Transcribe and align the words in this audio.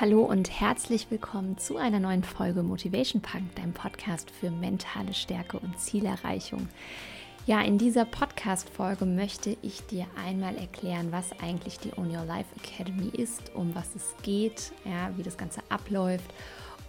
Hallo 0.00 0.22
und 0.22 0.60
herzlich 0.60 1.10
willkommen 1.10 1.58
zu 1.58 1.76
einer 1.76 1.98
neuen 1.98 2.22
Folge 2.22 2.62
Motivation 2.62 3.20
Punk, 3.20 3.56
deinem 3.56 3.72
Podcast 3.72 4.30
für 4.30 4.48
mentale 4.48 5.12
Stärke 5.12 5.58
und 5.58 5.76
Zielerreichung. 5.76 6.68
Ja, 7.46 7.62
in 7.62 7.78
dieser 7.78 8.04
Podcast-Folge 8.04 9.06
möchte 9.06 9.56
ich 9.60 9.84
dir 9.86 10.06
einmal 10.24 10.54
erklären, 10.56 11.10
was 11.10 11.32
eigentlich 11.40 11.80
die 11.80 11.90
Own 11.96 12.16
Your 12.16 12.24
Life 12.24 12.46
Academy 12.62 13.08
ist, 13.08 13.52
um 13.56 13.74
was 13.74 13.96
es 13.96 14.14
geht, 14.22 14.70
ja, 14.84 15.10
wie 15.16 15.24
das 15.24 15.36
Ganze 15.36 15.62
abläuft 15.68 16.32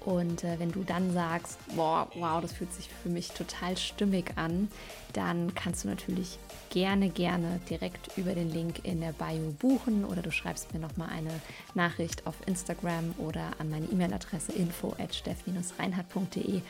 und 0.06 0.44
äh, 0.44 0.60
wenn 0.60 0.72
du 0.72 0.84
dann 0.84 1.14
sagst, 1.14 1.58
boah, 1.76 2.08
wow, 2.16 2.42
das 2.42 2.54
fühlt 2.54 2.74
sich 2.74 2.90
für 3.04 3.10
mich 3.10 3.30
total 3.32 3.78
stimmig 3.78 4.32
an, 4.38 4.70
dann 5.14 5.54
kannst 5.56 5.84
du 5.84 5.90
natürlich 5.90 6.40
gerne, 6.70 7.10
gerne 7.10 7.60
direkt 7.70 8.18
über 8.18 8.34
den 8.34 8.50
Link 8.50 8.82
in 8.84 9.02
der 9.02 9.12
Bio 9.12 9.54
buchen 9.60 10.06
oder 10.06 10.22
du 10.22 10.32
schreibst 10.32 10.74
mir 10.74 10.80
nochmal 10.80 11.10
eine 11.10 11.42
Nachricht 11.74 12.28
auf 12.28 12.36
Instagram 12.46 13.14
oder 13.18 13.52
an 13.60 13.70
meine 13.70 13.88
E-Mail-Adresse 13.88 14.54
info 14.54 14.96
at 15.00 15.14
steff-reinhardt.de 15.14 16.62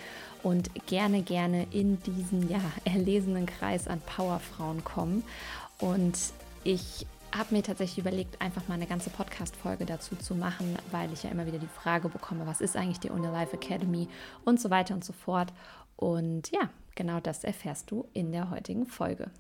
und 0.43 0.69
gerne, 0.87 1.21
gerne 1.21 1.67
in 1.71 2.01
diesen 2.03 2.49
ja, 2.49 2.61
erlesenen 2.85 3.45
Kreis 3.45 3.87
an 3.87 4.01
Powerfrauen 4.01 4.83
kommen. 4.83 5.23
Und 5.79 6.17
ich 6.63 7.05
habe 7.37 7.55
mir 7.55 7.63
tatsächlich 7.63 7.99
überlegt, 7.99 8.41
einfach 8.41 8.67
mal 8.67 8.75
eine 8.75 8.87
ganze 8.87 9.09
Podcast-Folge 9.09 9.85
dazu 9.85 10.15
zu 10.15 10.35
machen, 10.35 10.77
weil 10.91 11.11
ich 11.13 11.23
ja 11.23 11.29
immer 11.29 11.45
wieder 11.45 11.59
die 11.59 11.67
Frage 11.67 12.09
bekomme, 12.09 12.45
was 12.45 12.61
ist 12.61 12.75
eigentlich 12.75 12.99
die 12.99 13.11
Own 13.11 13.25
Your 13.25 13.31
Life 13.31 13.55
Academy 13.55 14.07
und 14.45 14.59
so 14.59 14.69
weiter 14.69 14.93
und 14.93 15.03
so 15.03 15.13
fort. 15.13 15.53
Und 15.95 16.51
ja, 16.51 16.69
genau 16.95 17.19
das 17.19 17.43
erfährst 17.43 17.91
du 17.91 18.07
in 18.13 18.31
der 18.31 18.49
heutigen 18.49 18.85
Folge. 18.85 19.31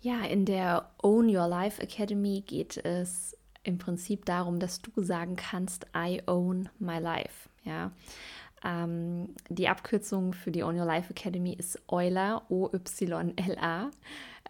Ja, 0.00 0.22
in 0.24 0.44
der 0.44 0.90
Own 1.02 1.34
Your 1.34 1.48
Life 1.48 1.82
Academy 1.82 2.42
geht 2.46 2.76
es 2.76 3.36
im 3.62 3.78
Prinzip 3.78 4.24
darum, 4.26 4.60
dass 4.60 4.80
du 4.80 5.02
sagen 5.02 5.36
kannst, 5.36 5.86
I 5.96 6.22
own 6.26 6.68
my 6.78 6.98
life. 6.98 7.48
Ja. 7.64 7.90
Ähm, 8.62 9.34
die 9.48 9.68
Abkürzung 9.68 10.32
für 10.32 10.50
die 10.50 10.62
Own 10.62 10.78
Your 10.78 10.86
Life 10.86 11.10
Academy 11.10 11.54
ist 11.54 11.82
Euler, 11.88 12.42
O-Y-L-A. 12.48 13.90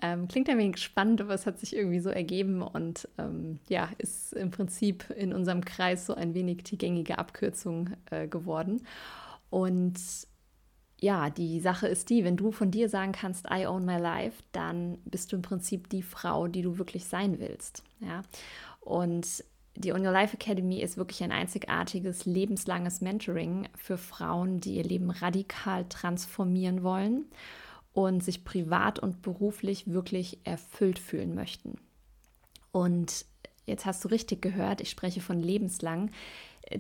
Ähm, 0.03 0.29
klingt 0.29 0.49
ein 0.49 0.59
wenig 0.59 0.79
spannend, 0.79 1.21
aber 1.21 1.35
es 1.35 1.47
hat 1.47 1.59
sich 1.59 1.75
irgendwie 1.75 2.01
so 2.01 2.11
ergeben 2.11 2.63
und 2.63 3.09
ähm, 3.17 3.61
ja, 3.69 3.89
ist 3.99 4.33
im 4.33 4.51
Prinzip 4.51 5.09
in 5.11 5.33
unserem 5.33 5.65
Kreis 5.65 6.07
so 6.07 6.15
ein 6.15 6.35
wenig 6.35 6.65
die 6.65 6.79
gängige 6.79 7.19
Abkürzung 7.19 7.91
äh, 8.11 8.27
geworden. 8.27 8.85
Und 9.51 9.99
ja, 11.01 11.31
die 11.31 11.61
Sache 11.61 11.87
ist 11.87 12.11
die, 12.11 12.25
wenn 12.25 12.37
du 12.37 12.51
von 12.51 12.71
dir 12.71 12.89
sagen 12.89 13.13
kannst, 13.13 13.47
I 13.51 13.67
own 13.67 13.85
my 13.85 13.99
life, 13.99 14.43
dann 14.53 14.99
bist 15.05 15.31
du 15.31 15.37
im 15.37 15.43
Prinzip 15.43 15.89
die 15.91 16.03
Frau, 16.03 16.49
die 16.49 16.63
du 16.63 16.79
wirklich 16.79 17.05
sein 17.05 17.39
willst. 17.39 17.85
Ja? 18.01 18.23
Und 18.81 19.45
die 19.77 19.93
On 19.93 20.05
Your 20.05 20.13
Life 20.13 20.35
Academy 20.35 20.81
ist 20.81 20.97
wirklich 20.97 21.23
ein 21.23 21.33
einzigartiges, 21.33 22.27
lebenslanges 22.27 23.01
Mentoring 23.01 23.69
für 23.77 23.97
Frauen, 23.97 24.61
die 24.61 24.77
ihr 24.77 24.85
Leben 24.85 25.11
radikal 25.11 25.85
transformieren 25.89 26.83
wollen 26.83 27.27
und 27.95 28.23
sich 28.23 28.45
privat 28.45 28.99
und 28.99 29.23
beruflich 29.23 29.87
wirklich 29.87 30.41
erfüllt 30.45 30.99
fühlen 30.99 31.35
möchten. 31.35 31.79
Und 32.73 33.25
jetzt 33.67 33.87
hast 33.87 34.05
du 34.05 34.09
richtig 34.09 34.43
gehört, 34.43 34.81
ich 34.81 34.91
spreche 34.91 35.21
von 35.21 35.41
lebenslang. 35.41 36.11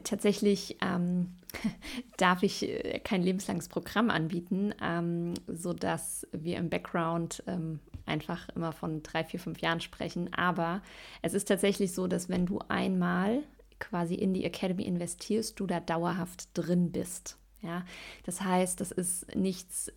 Tatsächlich 0.02 0.76
ähm, 0.82 1.36
darf 2.16 2.42
ich 2.42 2.68
äh, 2.68 2.98
kein 2.98 3.22
lebenslanges 3.22 3.68
Programm 3.68 4.10
anbieten, 4.10 4.74
ähm, 4.82 5.34
sodass 5.46 6.26
wir 6.32 6.56
im 6.56 6.68
Background 6.68 7.44
ähm, 7.46 7.78
einfach 8.06 8.48
immer 8.56 8.72
von 8.72 9.02
drei, 9.04 9.22
vier, 9.24 9.38
fünf 9.38 9.60
Jahren 9.60 9.80
sprechen. 9.80 10.34
Aber 10.34 10.82
es 11.22 11.32
ist 11.32 11.46
tatsächlich 11.46 11.92
so, 11.92 12.08
dass 12.08 12.28
wenn 12.28 12.44
du 12.44 12.58
einmal 12.68 13.42
quasi 13.78 14.14
in 14.14 14.34
die 14.34 14.44
Academy 14.44 14.82
investierst, 14.82 15.60
du 15.60 15.66
da 15.66 15.78
dauerhaft 15.78 16.48
drin 16.54 16.90
bist. 16.90 17.38
Ja, 17.62 17.84
das 18.24 18.40
heißt, 18.42 18.80
das 18.80 18.90
ist 18.90 19.34
nichts 19.36 19.92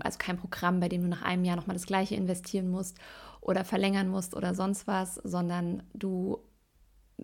also 0.00 0.18
kein 0.18 0.36
Programm, 0.36 0.80
bei 0.80 0.88
dem 0.88 1.02
du 1.02 1.08
nach 1.08 1.22
einem 1.22 1.44
Jahr 1.44 1.56
nochmal 1.56 1.76
das 1.76 1.86
gleiche 1.86 2.14
investieren 2.14 2.70
musst 2.70 2.98
oder 3.40 3.64
verlängern 3.64 4.08
musst 4.08 4.34
oder 4.34 4.54
sonst 4.54 4.86
was, 4.86 5.16
sondern 5.16 5.82
du 5.94 6.38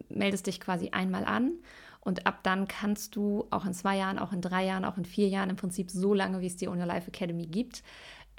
meldest 0.08 0.46
dich 0.46 0.60
quasi 0.60 0.90
einmal 0.90 1.24
an 1.24 1.52
und 2.00 2.26
ab 2.26 2.40
dann 2.42 2.68
kannst 2.68 3.16
du 3.16 3.46
auch 3.50 3.66
in 3.66 3.74
zwei 3.74 3.96
Jahren, 3.96 4.18
auch 4.18 4.32
in 4.32 4.40
drei 4.40 4.64
Jahren, 4.64 4.84
auch 4.84 4.96
in 4.96 5.04
vier 5.04 5.28
Jahren 5.28 5.50
im 5.50 5.56
Prinzip 5.56 5.90
so 5.90 6.14
lange, 6.14 6.40
wie 6.40 6.46
es 6.46 6.56
die 6.56 6.68
Owner 6.68 6.86
Life 6.86 7.08
Academy 7.08 7.46
gibt. 7.46 7.82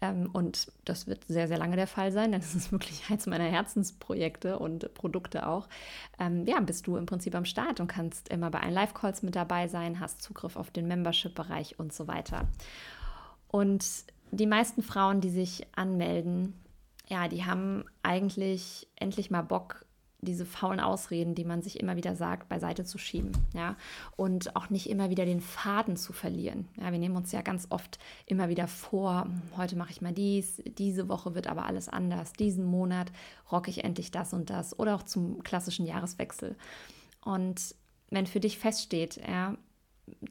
Ähm, 0.01 0.29
und 0.31 0.72
das 0.85 1.07
wird 1.07 1.25
sehr, 1.25 1.47
sehr 1.47 1.57
lange 1.57 1.75
der 1.75 1.88
Fall 1.88 2.12
sein, 2.12 2.31
denn 2.31 2.41
es 2.41 2.56
ist 2.56 2.72
wirklich 2.72 3.03
eins 3.09 3.28
meiner 3.28 3.44
Herzensprojekte 3.44 4.57
und 4.57 4.94
Produkte 4.94 5.47
auch. 5.47 5.68
Ähm, 6.18 6.45
ja, 6.47 6.59
bist 6.62 6.88
du 6.88 6.95
im 6.95 7.06
Prinzip 7.06 7.35
am 7.35 7.45
Start 7.45 7.79
und 7.79 7.88
kannst 7.88 8.29
immer 8.29 8.50
bei 8.50 8.62
allen 8.62 8.73
Live-Calls 8.73 9.23
mit 9.23 9.35
dabei 9.35 9.68
sein, 9.68 10.00
hast 10.00 10.22
Zugriff 10.22 10.56
auf 10.56 10.72
den 10.72 10.88
Membership-Bereich 10.88 11.78
und 11.78 11.94
so 11.94 12.07
weiter. 12.07 12.47
Und 13.50 13.85
die 14.31 14.47
meisten 14.47 14.84
Frauen, 14.84 15.22
die 15.22 15.29
sich 15.29 15.67
anmelden, 15.75 16.53
ja, 17.07 17.28
die 17.28 17.45
haben 17.45 17.85
eigentlich 18.03 18.88
endlich 18.95 19.31
mal 19.31 19.41
Bock, 19.41 19.85
diese 20.22 20.45
faulen 20.45 20.81
Ausreden, 20.81 21.34
die 21.34 21.45
man 21.45 21.62
sich 21.62 21.79
immer 21.79 21.95
wieder 21.95 22.13
sagt, 22.16 22.50
beiseite 22.50 22.84
zu 22.84 22.97
schieben, 22.97 23.31
ja, 23.53 23.78
und 24.18 24.56
auch 24.56 24.69
nicht 24.69 24.89
immer 24.89 25.09
wieder 25.09 25.25
den 25.25 25.39
Faden 25.39 25.95
zu 25.95 26.12
verlieren. 26.12 26.68
Ja, 26.79 26.91
wir 26.91 27.00
nehmen 27.00 27.16
uns 27.16 27.31
ja 27.31 27.41
ganz 27.41 27.68
oft 27.69 28.00
immer 28.25 28.50
wieder 28.50 28.68
vor, 28.68 29.28
heute 29.56 29.78
mache 29.78 29.91
ich 29.91 30.01
mal 30.01 30.13
dies, 30.13 30.62
diese 30.66 31.07
Woche 31.07 31.35
wird 31.35 31.47
aber 31.47 31.66
alles 31.66 31.88
anders, 31.88 32.34
diesen 32.34 32.66
Monat 32.66 33.12
rocke 33.51 33.69
ich 33.69 33.84
endlich 33.84 34.12
das 34.12 34.34
und 34.34 34.50
das 34.50 34.78
oder 34.78 34.95
auch 34.95 35.03
zum 35.03 35.41
klassischen 35.44 35.85
Jahreswechsel. 35.85 36.57
Und 37.23 37.75
wenn 38.09 38.28
für 38.28 38.41
dich 38.41 38.59
feststeht, 38.59 39.22
ja, 39.25 39.56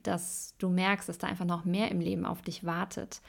dass 0.03 0.55
du 0.59 0.69
merkst, 0.69 1.09
dass 1.09 1.19
da 1.19 1.29
einfach 1.29 1.45
noch 1.47 1.65
mehr 1.65 1.91
im 1.91 2.01
Leben 2.01 2.27
auf 2.27 2.43
dich 2.43 2.65
wartet, 2.65 3.23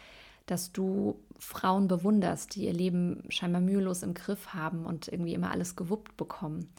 dass 0.49 0.71
du 0.71 1.19
Frauen 1.37 1.87
bewunderst, 1.87 2.55
die 2.55 2.65
ihr 2.65 2.73
Leben 2.73 3.23
scheinbar 3.29 3.61
mühelos 3.61 4.03
im 4.03 4.13
Griff 4.13 4.53
haben 4.53 4.85
und 4.85 5.07
irgendwie 5.07 5.33
immer 5.33 5.51
alles 5.51 5.75
gewuppt 5.75 6.17
bekommen. 6.17 6.69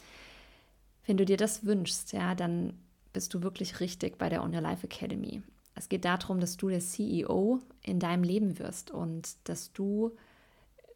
Wenn 1.06 1.16
du 1.16 1.24
dir 1.24 1.36
das 1.36 1.64
wünschst, 1.64 2.12
ja, 2.12 2.34
dann 2.34 2.74
bist 3.12 3.32
du 3.34 3.42
wirklich 3.42 3.80
richtig 3.80 4.18
bei 4.18 4.28
der 4.28 4.42
On 4.42 4.54
Your 4.54 4.60
Life 4.60 4.86
Academy. 4.86 5.42
Es 5.74 5.88
geht 5.88 6.04
darum, 6.04 6.40
dass 6.40 6.56
du 6.56 6.68
der 6.68 6.80
CEO 6.80 7.60
in 7.82 8.00
deinem 8.00 8.22
Leben 8.22 8.58
wirst 8.58 8.90
und 8.90 9.36
dass 9.44 9.72
du 9.72 10.16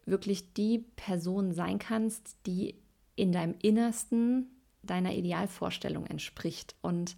wirklich 0.05 0.53
die 0.53 0.85
Person 0.95 1.53
sein 1.53 1.79
kannst, 1.79 2.37
die 2.45 2.75
in 3.15 3.31
deinem 3.31 3.55
Innersten 3.61 4.49
deiner 4.83 5.13
Idealvorstellung 5.13 6.05
entspricht. 6.05 6.75
Und 6.81 7.15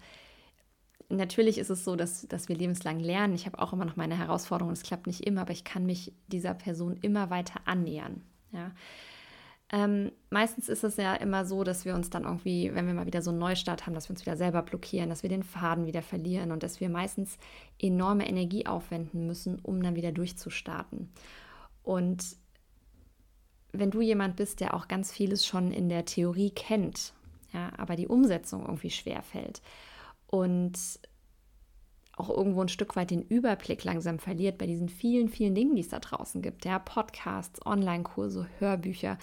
natürlich 1.09 1.57
ist 1.57 1.69
es 1.69 1.83
so, 1.83 1.95
dass, 1.95 2.27
dass 2.27 2.49
wir 2.49 2.55
lebenslang 2.55 2.99
lernen. 2.99 3.33
Ich 3.33 3.45
habe 3.45 3.59
auch 3.59 3.73
immer 3.73 3.85
noch 3.85 3.95
meine 3.95 4.17
Herausforderungen. 4.17 4.73
Es 4.73 4.83
klappt 4.83 5.07
nicht 5.07 5.25
immer, 5.25 5.41
aber 5.41 5.51
ich 5.51 5.63
kann 5.63 5.85
mich 5.85 6.13
dieser 6.27 6.53
Person 6.53 6.97
immer 7.01 7.29
weiter 7.29 7.61
annähern. 7.65 8.21
Ja. 8.51 8.71
Ähm, 9.69 10.13
meistens 10.29 10.69
ist 10.69 10.85
es 10.85 10.95
ja 10.95 11.13
immer 11.15 11.45
so, 11.45 11.65
dass 11.65 11.83
wir 11.83 11.93
uns 11.93 12.09
dann 12.09 12.23
irgendwie, 12.23 12.73
wenn 12.73 12.87
wir 12.87 12.93
mal 12.93 13.05
wieder 13.05 13.21
so 13.21 13.31
einen 13.31 13.39
Neustart 13.39 13.85
haben, 13.85 13.93
dass 13.93 14.07
wir 14.07 14.11
uns 14.11 14.25
wieder 14.25 14.37
selber 14.37 14.61
blockieren, 14.61 15.09
dass 15.09 15.23
wir 15.23 15.29
den 15.29 15.43
Faden 15.43 15.85
wieder 15.85 16.01
verlieren 16.01 16.51
und 16.51 16.63
dass 16.63 16.79
wir 16.79 16.89
meistens 16.89 17.37
enorme 17.77 18.27
Energie 18.27 18.65
aufwenden 18.65 19.27
müssen, 19.27 19.59
um 19.59 19.83
dann 19.83 19.95
wieder 19.95 20.13
durchzustarten. 20.13 21.09
Und 21.83 22.23
wenn 23.73 23.91
du 23.91 23.99
jemand 23.99 24.37
bist, 24.37 24.61
der 24.61 24.73
auch 24.73 24.87
ganz 24.87 25.11
vieles 25.11 25.45
schon 25.45 25.71
in 25.71 25.89
der 25.89 26.05
Theorie 26.05 26.51
kennt, 26.51 27.13
ja, 27.53 27.71
aber 27.77 27.97
die 27.97 28.07
Umsetzung 28.07 28.61
irgendwie 28.61 28.89
schwer 28.89 29.21
fällt, 29.21 29.61
und 30.27 30.77
auch 32.15 32.29
irgendwo 32.29 32.61
ein 32.61 32.69
Stück 32.69 32.95
weit 32.95 33.11
den 33.11 33.21
Überblick 33.21 33.83
langsam 33.83 34.19
verliert 34.19 34.57
bei 34.57 34.65
diesen 34.65 34.89
vielen, 34.89 35.29
vielen 35.29 35.53
Dingen, 35.53 35.75
die 35.75 35.81
es 35.81 35.89
da 35.89 35.99
draußen 35.99 36.41
gibt. 36.41 36.65
Ja, 36.65 36.79
Podcasts, 36.79 37.63
Online-Kurse, 37.65 38.47
Hörbücher. 38.57 39.17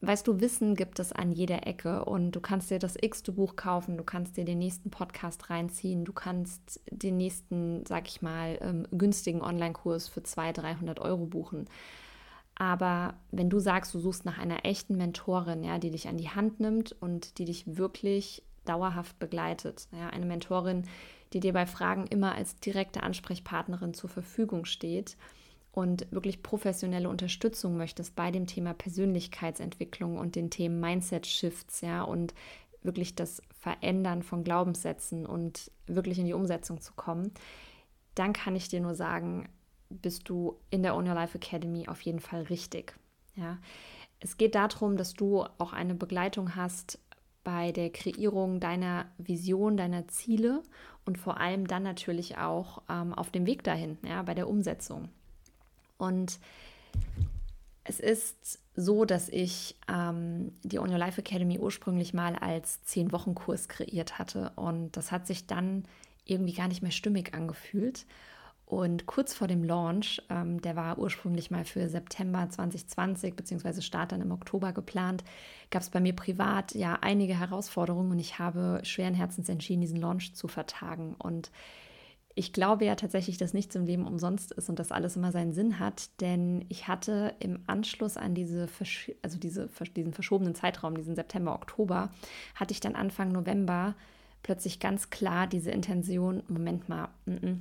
Weißt 0.00 0.26
du, 0.26 0.40
Wissen 0.40 0.74
gibt 0.74 0.98
es 0.98 1.12
an 1.12 1.32
jeder 1.32 1.66
Ecke 1.66 2.04
und 2.04 2.32
du 2.32 2.40
kannst 2.40 2.70
dir 2.70 2.78
das 2.78 2.96
x-te 3.00 3.32
Buch 3.32 3.56
kaufen, 3.56 3.96
du 3.96 4.04
kannst 4.04 4.36
dir 4.36 4.44
den 4.44 4.58
nächsten 4.58 4.90
Podcast 4.90 5.48
reinziehen, 5.48 6.04
du 6.04 6.12
kannst 6.12 6.80
den 6.90 7.16
nächsten, 7.16 7.86
sag 7.86 8.08
ich 8.08 8.20
mal, 8.20 8.58
ähm, 8.60 8.86
günstigen 8.90 9.40
Online-Kurs 9.40 10.08
für 10.08 10.22
200, 10.22 10.64
300 10.64 11.00
Euro 11.00 11.26
buchen. 11.26 11.66
Aber 12.56 13.14
wenn 13.30 13.48
du 13.48 13.60
sagst, 13.60 13.94
du 13.94 13.98
suchst 13.98 14.24
nach 14.24 14.38
einer 14.38 14.64
echten 14.64 14.96
Mentorin, 14.96 15.64
ja, 15.64 15.78
die 15.78 15.90
dich 15.90 16.08
an 16.08 16.18
die 16.18 16.30
Hand 16.30 16.60
nimmt 16.60 16.92
und 17.00 17.38
die 17.38 17.46
dich 17.46 17.76
wirklich 17.78 18.42
dauerhaft 18.64 19.18
begleitet. 19.18 19.88
Ja, 19.92 20.08
eine 20.08 20.26
Mentorin, 20.26 20.84
die 21.32 21.40
dir 21.40 21.52
bei 21.52 21.66
Fragen 21.66 22.06
immer 22.06 22.34
als 22.34 22.56
direkte 22.56 23.02
Ansprechpartnerin 23.02 23.94
zur 23.94 24.10
Verfügung 24.10 24.64
steht 24.64 25.16
und 25.72 26.10
wirklich 26.12 26.42
professionelle 26.42 27.08
Unterstützung 27.08 27.76
möchtest 27.76 28.14
bei 28.14 28.30
dem 28.30 28.46
Thema 28.46 28.74
Persönlichkeitsentwicklung 28.74 30.18
und 30.18 30.36
den 30.36 30.50
Themen 30.50 30.78
Mindset-Shifts, 30.80 31.80
ja, 31.80 32.02
und 32.02 32.34
wirklich 32.82 33.14
das 33.14 33.42
Verändern 33.58 34.22
von 34.22 34.44
Glaubenssätzen 34.44 35.26
und 35.26 35.72
wirklich 35.86 36.18
in 36.18 36.26
die 36.26 36.34
Umsetzung 36.34 36.80
zu 36.80 36.92
kommen, 36.94 37.32
dann 38.14 38.32
kann 38.32 38.54
ich 38.54 38.68
dir 38.68 38.80
nur 38.80 38.94
sagen, 38.94 39.48
bist 39.88 40.28
du 40.28 40.58
in 40.70 40.82
der 40.82 40.94
Own 40.94 41.08
Your 41.08 41.14
Life 41.14 41.36
Academy 41.36 41.88
auf 41.88 42.00
jeden 42.02 42.20
Fall 42.20 42.42
richtig. 42.42 42.94
Ja. 43.34 43.58
Es 44.20 44.36
geht 44.38 44.54
darum, 44.54 44.96
dass 44.96 45.14
du 45.14 45.44
auch 45.58 45.72
eine 45.72 45.94
Begleitung 45.94 46.54
hast 46.56 46.98
bei 47.44 47.72
der 47.72 47.90
Kreierung 47.90 48.58
deiner 48.58 49.06
Vision, 49.18 49.76
deiner 49.76 50.08
Ziele 50.08 50.62
und 51.04 51.18
vor 51.18 51.38
allem 51.38 51.66
dann 51.66 51.82
natürlich 51.82 52.38
auch 52.38 52.82
ähm, 52.88 53.12
auf 53.12 53.30
dem 53.30 53.46
Weg 53.46 53.62
dahin, 53.62 53.98
ja, 54.02 54.22
bei 54.22 54.34
der 54.34 54.48
Umsetzung. 54.48 55.10
Und 55.98 56.38
es 57.84 58.00
ist 58.00 58.58
so, 58.74 59.04
dass 59.04 59.28
ich 59.28 59.76
ähm, 59.88 60.52
die 60.62 60.78
On 60.78 60.90
Your 60.90 60.98
Life 60.98 61.20
Academy 61.20 61.58
ursprünglich 61.58 62.14
mal 62.14 62.34
als 62.34 62.82
zehn 62.84 63.12
Wochen 63.12 63.34
Kurs 63.34 63.68
kreiert 63.68 64.18
hatte 64.18 64.52
und 64.56 64.96
das 64.96 65.12
hat 65.12 65.26
sich 65.26 65.46
dann 65.46 65.84
irgendwie 66.24 66.54
gar 66.54 66.68
nicht 66.68 66.82
mehr 66.82 66.90
stimmig 66.90 67.34
angefühlt. 67.34 68.06
Und 68.66 69.04
kurz 69.06 69.34
vor 69.34 69.46
dem 69.46 69.62
Launch, 69.62 70.22
ähm, 70.30 70.60
der 70.62 70.74
war 70.74 70.98
ursprünglich 70.98 71.50
mal 71.50 71.64
für 71.64 71.88
September 71.88 72.48
2020 72.48 73.34
beziehungsweise 73.34 73.82
Start 73.82 74.12
dann 74.12 74.22
im 74.22 74.32
Oktober 74.32 74.72
geplant, 74.72 75.22
gab 75.70 75.82
es 75.82 75.90
bei 75.90 76.00
mir 76.00 76.14
privat 76.14 76.74
ja 76.74 76.98
einige 77.02 77.38
Herausforderungen 77.38 78.10
und 78.10 78.18
ich 78.18 78.38
habe 78.38 78.80
schweren 78.82 79.14
Herzens 79.14 79.48
entschieden, 79.48 79.82
diesen 79.82 80.00
Launch 80.00 80.34
zu 80.34 80.48
vertagen. 80.48 81.14
Und 81.18 81.50
ich 82.34 82.52
glaube 82.52 82.86
ja 82.86 82.94
tatsächlich, 82.94 83.36
dass 83.36 83.52
nichts 83.52 83.74
im 83.74 83.84
Leben 83.84 84.06
umsonst 84.06 84.50
ist 84.52 84.68
und 84.68 84.78
dass 84.78 84.92
alles 84.92 85.16
immer 85.16 85.30
seinen 85.30 85.52
Sinn 85.52 85.78
hat, 85.78 86.20
denn 86.20 86.64
ich 86.68 86.88
hatte 86.88 87.34
im 87.40 87.60
Anschluss 87.66 88.16
an 88.16 88.34
diese, 88.34 88.68
also 89.22 89.38
diese, 89.38 89.68
diesen 89.94 90.14
verschobenen 90.14 90.54
Zeitraum, 90.54 90.96
diesen 90.96 91.14
September, 91.14 91.54
Oktober, 91.54 92.10
hatte 92.54 92.72
ich 92.72 92.80
dann 92.80 92.96
Anfang 92.96 93.30
November 93.30 93.94
plötzlich 94.42 94.80
ganz 94.80 95.10
klar 95.10 95.46
diese 95.46 95.70
Intention, 95.70 96.42
Moment 96.48 96.88
mal, 96.88 97.08
n 97.26 97.38
-n, 97.38 97.58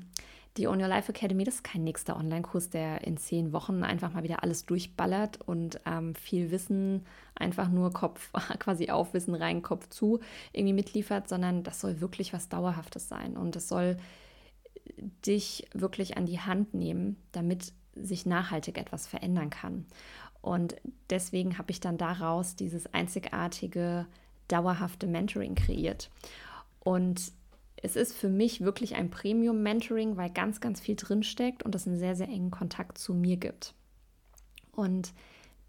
die 0.58 0.68
On 0.68 0.80
Your 0.80 0.88
Life 0.88 1.12
Academy, 1.12 1.44
das 1.44 1.56
ist 1.56 1.64
kein 1.64 1.84
nächster 1.84 2.16
Online-Kurs, 2.16 2.70
der 2.70 3.06
in 3.06 3.18
zehn 3.18 3.54
Wochen 3.54 3.84
einfach 3.84 4.14
mal 4.14 4.24
wieder 4.24 4.44
alles 4.44 4.66
durchballert 4.66 5.42
und 5.42 5.80
ähm, 5.86 6.14
viel 6.16 6.52
Wissen 6.52 7.06
einfach 7.36 7.70
nur 7.70 7.92
Kopf 7.92 8.32
quasi 8.60 8.90
auf, 8.90 9.14
Wissen 9.14 9.34
rein, 9.34 9.64
Kopf 9.64 9.90
zu 9.90 10.20
irgendwie 10.52 10.74
mitliefert, 10.74 11.28
sondern 11.28 11.64
das 11.64 11.82
soll 11.82 12.02
wirklich 12.02 12.34
was 12.34 12.50
Dauerhaftes 12.50 13.10
sein 13.10 13.36
und 13.36 13.56
es 13.56 13.68
soll 13.68 13.98
dich 15.26 15.68
wirklich 15.74 16.18
an 16.18 16.26
die 16.26 16.40
Hand 16.40 16.74
nehmen, 16.74 17.18
damit 17.32 17.74
sich 17.96 18.26
nachhaltig 18.26 18.78
etwas 18.78 19.08
verändern 19.08 19.50
kann. 19.50 19.86
Und 20.42 20.76
deswegen 21.10 21.58
habe 21.58 21.72
ich 21.72 21.80
dann 21.80 21.98
daraus 21.98 22.56
dieses 22.56 22.94
einzigartige, 22.94 24.08
dauerhafte 24.50 25.08
Mentoring 25.08 25.56
kreiert. 25.56 26.10
Und 26.80 27.32
es 27.84 27.98
ist 27.98 28.16
für 28.16 28.30
mich 28.30 28.62
wirklich 28.62 28.96
ein 28.96 29.12
Premium-Mentoring, 29.12 30.16
weil 30.16 30.30
ganz, 30.30 30.62
ganz 30.62 30.80
viel 30.80 30.96
drinsteckt 30.96 31.64
und 31.64 31.76
es 31.76 31.86
einen 31.86 32.00
sehr, 32.00 32.16
sehr 32.16 32.30
engen 32.30 32.50
Kontakt 32.50 32.98
zu 32.98 33.14
mir 33.14 33.36
gibt. 33.36 33.76
Und 34.72 35.14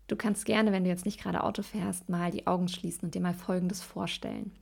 du 0.07 0.15
kannst 0.15 0.47
gerne, 0.47 0.71
wenn 0.71 0.85
du 0.85 0.91
jetzt 0.91 1.07
nicht 1.07 1.21
gerade 1.21 1.43
Auto 1.43 1.63
fährst, 1.63 2.09
mal 2.09 2.31
die 2.31 2.47
Augen 2.47 2.69
schließen 2.69 3.03
und 3.03 3.17
dir 3.17 3.21
mal 3.21 3.35
Folgendes 3.35 3.83
vorstellen. 3.83 4.53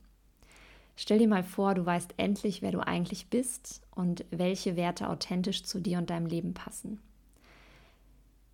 Stell 0.95 1.19
dir 1.19 1.27
mal 1.27 1.43
vor, 1.43 1.75
du 1.75 1.85
weißt 1.85 2.15
endlich, 2.17 2.63
wer 2.63 2.71
du 2.71 2.79
eigentlich 2.79 3.27
bist 3.27 3.81
und 3.91 4.25
welche 4.31 4.75
Werte 4.75 5.07
authentisch 5.07 5.63
zu 5.63 5.79
dir 5.79 5.99
und 5.99 6.09
deinem 6.09 6.25
Leben 6.25 6.55
passen. 6.55 6.99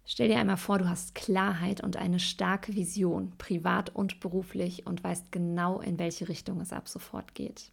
Stell 0.06 0.28
dir 0.28 0.40
einmal 0.40 0.58
vor, 0.58 0.78
du 0.78 0.90
hast 0.90 1.16
Klarheit 1.16 1.82
und 1.82 1.96
eine 1.96 2.20
starke 2.20 2.76
Vision, 2.76 3.32
privat 3.38 3.96
und 3.96 4.20
beruflich, 4.20 4.86
und 4.88 5.02
weißt 5.06 5.32
genau, 5.32 5.80
in 5.80 6.00
welche 6.00 6.28
Richtung 6.28 6.60
es 6.60 6.74
ab 6.74 6.90
sofort 6.90 7.34
geht. 7.34 7.72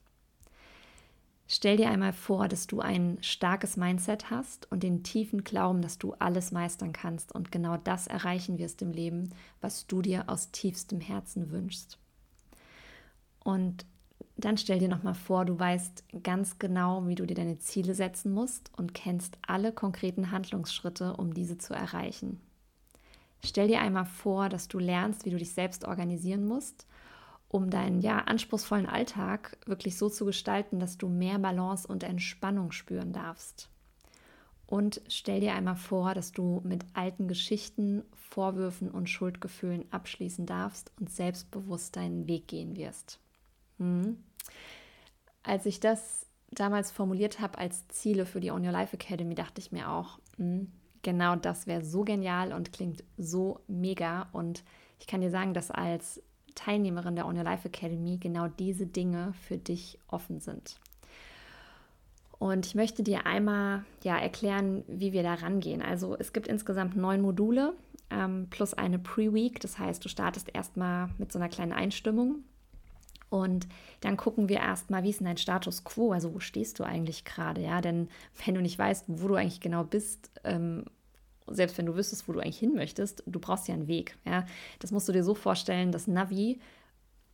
Stell 1.48 1.76
dir 1.76 1.90
einmal 1.90 2.12
vor, 2.12 2.48
dass 2.48 2.66
du 2.66 2.80
ein 2.80 3.18
starkes 3.20 3.76
Mindset 3.76 4.30
hast 4.30 4.70
und 4.72 4.82
den 4.82 5.04
tiefen 5.04 5.44
Glauben, 5.44 5.80
dass 5.80 5.96
du 5.96 6.12
alles 6.14 6.50
meistern 6.50 6.92
kannst 6.92 7.32
und 7.32 7.52
genau 7.52 7.76
das 7.76 8.08
erreichen 8.08 8.58
wirst 8.58 8.82
im 8.82 8.90
Leben, 8.90 9.30
was 9.60 9.86
du 9.86 10.02
dir 10.02 10.24
aus 10.28 10.50
tiefstem 10.50 11.00
Herzen 11.00 11.52
wünschst. 11.52 11.98
Und 13.44 13.86
dann 14.36 14.58
stell 14.58 14.80
dir 14.80 14.88
nochmal 14.88 15.14
vor, 15.14 15.44
du 15.44 15.58
weißt 15.58 16.04
ganz 16.24 16.58
genau, 16.58 17.06
wie 17.06 17.14
du 17.14 17.24
dir 17.26 17.36
deine 17.36 17.58
Ziele 17.58 17.94
setzen 17.94 18.32
musst 18.32 18.72
und 18.76 18.92
kennst 18.92 19.38
alle 19.46 19.72
konkreten 19.72 20.32
Handlungsschritte, 20.32 21.14
um 21.16 21.32
diese 21.32 21.58
zu 21.58 21.74
erreichen. 21.74 22.40
Stell 23.44 23.68
dir 23.68 23.80
einmal 23.80 24.04
vor, 24.04 24.48
dass 24.48 24.66
du 24.66 24.80
lernst, 24.80 25.24
wie 25.24 25.30
du 25.30 25.36
dich 25.36 25.52
selbst 25.52 25.84
organisieren 25.84 26.46
musst 26.46 26.86
um 27.48 27.70
deinen 27.70 28.00
ja 28.00 28.18
anspruchsvollen 28.18 28.86
Alltag 28.86 29.58
wirklich 29.66 29.96
so 29.96 30.08
zu 30.08 30.24
gestalten, 30.24 30.80
dass 30.80 30.98
du 30.98 31.08
mehr 31.08 31.38
Balance 31.38 31.86
und 31.86 32.02
Entspannung 32.02 32.72
spüren 32.72 33.12
darfst. 33.12 33.68
Und 34.66 35.00
stell 35.08 35.40
dir 35.40 35.54
einmal 35.54 35.76
vor, 35.76 36.14
dass 36.14 36.32
du 36.32 36.60
mit 36.64 36.84
alten 36.92 37.28
Geschichten, 37.28 38.02
Vorwürfen 38.14 38.90
und 38.90 39.08
Schuldgefühlen 39.08 39.84
abschließen 39.92 40.44
darfst 40.44 40.90
und 40.98 41.08
selbstbewusst 41.08 41.94
deinen 41.94 42.26
Weg 42.26 42.48
gehen 42.48 42.76
wirst. 42.76 43.20
Hm. 43.78 44.16
Als 45.44 45.66
ich 45.66 45.78
das 45.78 46.26
damals 46.50 46.90
formuliert 46.90 47.38
habe 47.38 47.58
als 47.58 47.86
Ziele 47.88 48.26
für 48.26 48.40
die 48.40 48.50
On 48.50 48.64
Your 48.64 48.72
Life 48.72 48.94
Academy, 48.96 49.36
dachte 49.36 49.60
ich 49.60 49.70
mir 49.70 49.90
auch, 49.90 50.18
hm, 50.36 50.72
genau 51.02 51.36
das 51.36 51.68
wäre 51.68 51.84
so 51.84 52.02
genial 52.02 52.52
und 52.52 52.72
klingt 52.72 53.04
so 53.16 53.60
mega. 53.68 54.28
Und 54.32 54.64
ich 54.98 55.06
kann 55.06 55.20
dir 55.20 55.30
sagen, 55.30 55.54
dass 55.54 55.70
als 55.70 56.20
Teilnehmerin 56.56 57.14
der 57.14 57.26
On 57.26 57.36
Your 57.36 57.44
Life 57.44 57.68
Academy 57.68 58.16
genau 58.16 58.48
diese 58.48 58.86
Dinge 58.86 59.32
für 59.46 59.56
dich 59.56 59.98
offen 60.08 60.40
sind. 60.40 60.80
Und 62.38 62.66
ich 62.66 62.74
möchte 62.74 63.02
dir 63.02 63.26
einmal 63.26 63.84
ja, 64.02 64.18
erklären, 64.18 64.84
wie 64.88 65.12
wir 65.12 65.22
da 65.22 65.34
rangehen. 65.34 65.80
Also 65.80 66.16
es 66.18 66.32
gibt 66.32 66.48
insgesamt 66.48 66.96
neun 66.96 67.22
Module 67.22 67.74
ähm, 68.10 68.48
plus 68.50 68.74
eine 68.74 68.98
Pre-Week. 68.98 69.60
Das 69.60 69.78
heißt, 69.78 70.04
du 70.04 70.08
startest 70.08 70.54
erstmal 70.54 71.08
mit 71.18 71.32
so 71.32 71.38
einer 71.38 71.48
kleinen 71.48 71.72
Einstimmung. 71.72 72.44
Und 73.28 73.66
dann 74.00 74.16
gucken 74.16 74.48
wir 74.48 74.58
erstmal, 74.58 75.02
wie 75.02 75.10
ist 75.10 75.20
denn 75.20 75.26
dein 75.26 75.36
Status 75.36 75.82
quo? 75.82 76.12
Also 76.12 76.34
wo 76.34 76.40
stehst 76.40 76.78
du 76.78 76.84
eigentlich 76.84 77.24
gerade? 77.24 77.62
Ja, 77.62 77.80
denn 77.80 78.08
wenn 78.44 78.54
du 78.54 78.60
nicht 78.60 78.78
weißt, 78.78 79.06
wo 79.08 79.28
du 79.28 79.34
eigentlich 79.34 79.60
genau 79.60 79.82
bist, 79.84 80.30
ähm, 80.44 80.84
selbst 81.48 81.78
wenn 81.78 81.86
du 81.86 81.96
wüsstest, 81.96 82.28
wo 82.28 82.32
du 82.32 82.40
eigentlich 82.40 82.58
hin 82.58 82.74
möchtest, 82.74 83.22
du 83.26 83.38
brauchst 83.38 83.68
ja 83.68 83.74
einen 83.74 83.88
Weg. 83.88 84.16
Ja? 84.24 84.46
Das 84.78 84.90
musst 84.90 85.08
du 85.08 85.12
dir 85.12 85.24
so 85.24 85.34
vorstellen, 85.34 85.92
das 85.92 86.06
Navi 86.06 86.58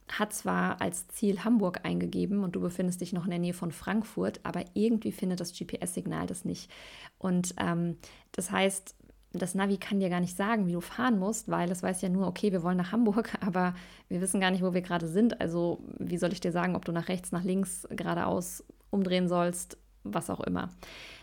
hat 0.08 0.32
zwar 0.32 0.80
als 0.80 1.08
Ziel 1.08 1.44
Hamburg 1.44 1.80
eingegeben 1.84 2.44
und 2.44 2.54
du 2.54 2.60
befindest 2.60 3.00
dich 3.00 3.12
noch 3.12 3.24
in 3.24 3.30
der 3.30 3.38
Nähe 3.38 3.54
von 3.54 3.72
Frankfurt, 3.72 4.40
aber 4.42 4.64
irgendwie 4.74 5.12
findet 5.12 5.40
das 5.40 5.52
GPS-Signal 5.52 6.26
das 6.26 6.44
nicht. 6.44 6.70
Und 7.18 7.54
ähm, 7.58 7.96
das 8.32 8.50
heißt, 8.50 8.94
das 9.32 9.54
Navi 9.54 9.78
kann 9.78 10.00
dir 10.00 10.10
gar 10.10 10.20
nicht 10.20 10.36
sagen, 10.36 10.66
wie 10.66 10.72
du 10.72 10.80
fahren 10.80 11.18
musst, 11.18 11.50
weil 11.50 11.70
es 11.70 11.82
weiß 11.82 12.02
ja 12.02 12.08
nur, 12.10 12.26
okay, 12.26 12.52
wir 12.52 12.62
wollen 12.62 12.76
nach 12.76 12.92
Hamburg, 12.92 13.30
aber 13.40 13.74
wir 14.08 14.20
wissen 14.20 14.40
gar 14.40 14.50
nicht, 14.50 14.62
wo 14.62 14.74
wir 14.74 14.82
gerade 14.82 15.08
sind. 15.08 15.40
Also 15.40 15.82
wie 15.98 16.18
soll 16.18 16.32
ich 16.32 16.40
dir 16.40 16.52
sagen, 16.52 16.76
ob 16.76 16.84
du 16.84 16.92
nach 16.92 17.08
rechts, 17.08 17.32
nach 17.32 17.44
links, 17.44 17.86
geradeaus 17.90 18.64
umdrehen 18.90 19.28
sollst, 19.28 19.78
was 20.04 20.30
auch 20.30 20.40
immer. 20.40 20.70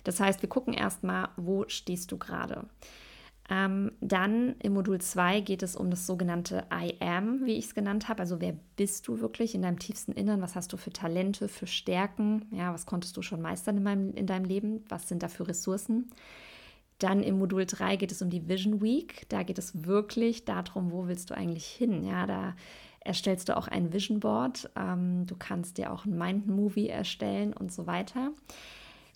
Das 0.03 0.19
heißt, 0.19 0.41
wir 0.41 0.49
gucken 0.49 0.73
erstmal, 0.73 1.29
wo 1.37 1.65
stehst 1.67 2.11
du 2.11 2.17
gerade. 2.17 2.65
Ähm, 3.51 3.91
dann 3.99 4.55
im 4.61 4.73
Modul 4.73 5.01
2 5.01 5.41
geht 5.41 5.63
es 5.63 5.75
um 5.75 5.89
das 5.89 6.05
sogenannte 6.05 6.65
I 6.71 6.95
am, 6.99 7.45
wie 7.45 7.53
ich 7.53 7.65
es 7.65 7.75
genannt 7.75 8.07
habe. 8.07 8.19
Also 8.19 8.39
wer 8.41 8.53
bist 8.75 9.07
du 9.07 9.21
wirklich 9.21 9.55
in 9.55 9.63
deinem 9.63 9.79
tiefsten 9.79 10.11
Innern? 10.11 10.41
Was 10.41 10.55
hast 10.55 10.71
du 10.71 10.77
für 10.77 10.91
Talente, 10.91 11.47
für 11.47 11.65
Stärken? 11.65 12.45
Ja, 12.51 12.73
was 12.73 12.85
konntest 12.85 13.17
du 13.17 13.23
schon 13.23 13.41
meistern 13.41 13.77
in, 13.77 13.83
meinem, 13.83 14.13
in 14.13 14.27
deinem 14.27 14.45
Leben? 14.45 14.83
Was 14.87 15.07
sind 15.07 15.23
da 15.23 15.29
für 15.29 15.47
Ressourcen? 15.47 16.11
Dann 16.99 17.23
im 17.23 17.39
Modul 17.39 17.65
3 17.65 17.95
geht 17.95 18.11
es 18.11 18.21
um 18.21 18.29
die 18.29 18.47
Vision 18.47 18.81
Week. 18.81 19.25
Da 19.29 19.41
geht 19.41 19.57
es 19.57 19.85
wirklich 19.85 20.45
darum, 20.45 20.91
wo 20.91 21.07
willst 21.07 21.31
du 21.31 21.33
eigentlich 21.35 21.65
hin? 21.65 22.03
Ja, 22.03 22.27
da 22.27 22.55
erstellst 23.01 23.49
du 23.49 23.57
auch 23.57 23.67
ein 23.67 23.93
Vision 23.93 24.19
Board. 24.19 24.69
Ähm, 24.75 25.25
du 25.25 25.35
kannst 25.37 25.77
dir 25.77 25.91
auch 25.91 26.05
ein 26.05 26.17
Mind 26.17 26.47
Movie 26.47 26.89
erstellen 26.89 27.53
und 27.53 27.71
so 27.71 27.87
weiter. 27.87 28.31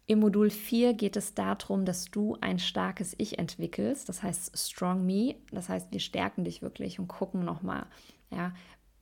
Im 0.06 0.20
Modul 0.20 0.50
4 0.50 0.94
geht 0.94 1.16
es 1.16 1.34
darum, 1.34 1.86
dass 1.86 2.06
du 2.06 2.38
ein 2.42 2.60
starkes 2.60 3.16
Ich 3.18 3.40
entwickelst, 3.40 4.10
das 4.10 4.22
heißt 4.22 4.58
Strong 4.58 5.06
Me, 5.06 5.36
das 5.52 5.70
heißt, 5.70 5.92
wir 5.92 6.02
stärken 6.02 6.44
dich 6.44 6.62
wirklich 6.62 7.00
und 7.00 7.08
gucken 7.08 7.46
nochmal, 7.46 7.86
ja, 8.30 8.54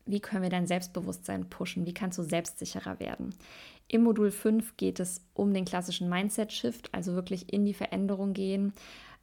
wie 0.06 0.20
können 0.20 0.44
wir 0.44 0.50
dein 0.50 0.68
Selbstbewusstsein 0.68 1.50
pushen, 1.50 1.86
wie 1.86 1.94
kannst 1.94 2.20
du 2.20 2.24
selbstsicherer 2.24 3.00
werden. 3.00 3.34
Im 3.88 4.04
Modul 4.04 4.30
5 4.30 4.78
geht 4.78 5.00
es 5.00 5.26
um 5.34 5.54
den 5.54 5.66
klassischen 5.66 6.08
Mindset-Shift, 6.08 6.94
also 6.94 7.14
wirklich 7.14 7.52
in 7.52 7.66
die 7.66 7.74
Veränderung 7.74 8.34
gehen. 8.34 8.74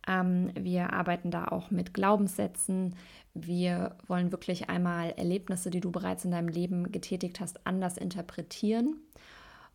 Ähm, 0.07 0.51
wir 0.55 0.93
arbeiten 0.93 1.31
da 1.31 1.47
auch 1.47 1.71
mit 1.71 1.95
Glaubenssätzen. 1.95 2.95
Wir 3.35 3.97
wollen 4.07 4.33
wirklich 4.33 4.69
einmal 4.69 5.11
Erlebnisse, 5.11 5.71
die 5.71 5.81
du 5.81 5.91
bereits 5.91 6.25
in 6.25 6.31
deinem 6.31 6.49
Leben 6.49 6.91
getätigt 6.93 7.41
hast, 7.41 7.67
anders 7.67 7.97
interpretieren 7.97 8.97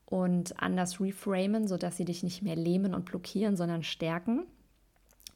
und 0.06 0.62
anders 0.62 1.00
reframen, 1.00 1.68
sodass 1.68 1.98
sie 1.98 2.06
dich 2.06 2.24
nicht 2.24 2.42
mehr 2.42 2.56
lähmen 2.56 2.94
und 2.94 3.06
blockieren, 3.06 3.56
sondern 3.58 3.84
stärken. 3.84 4.46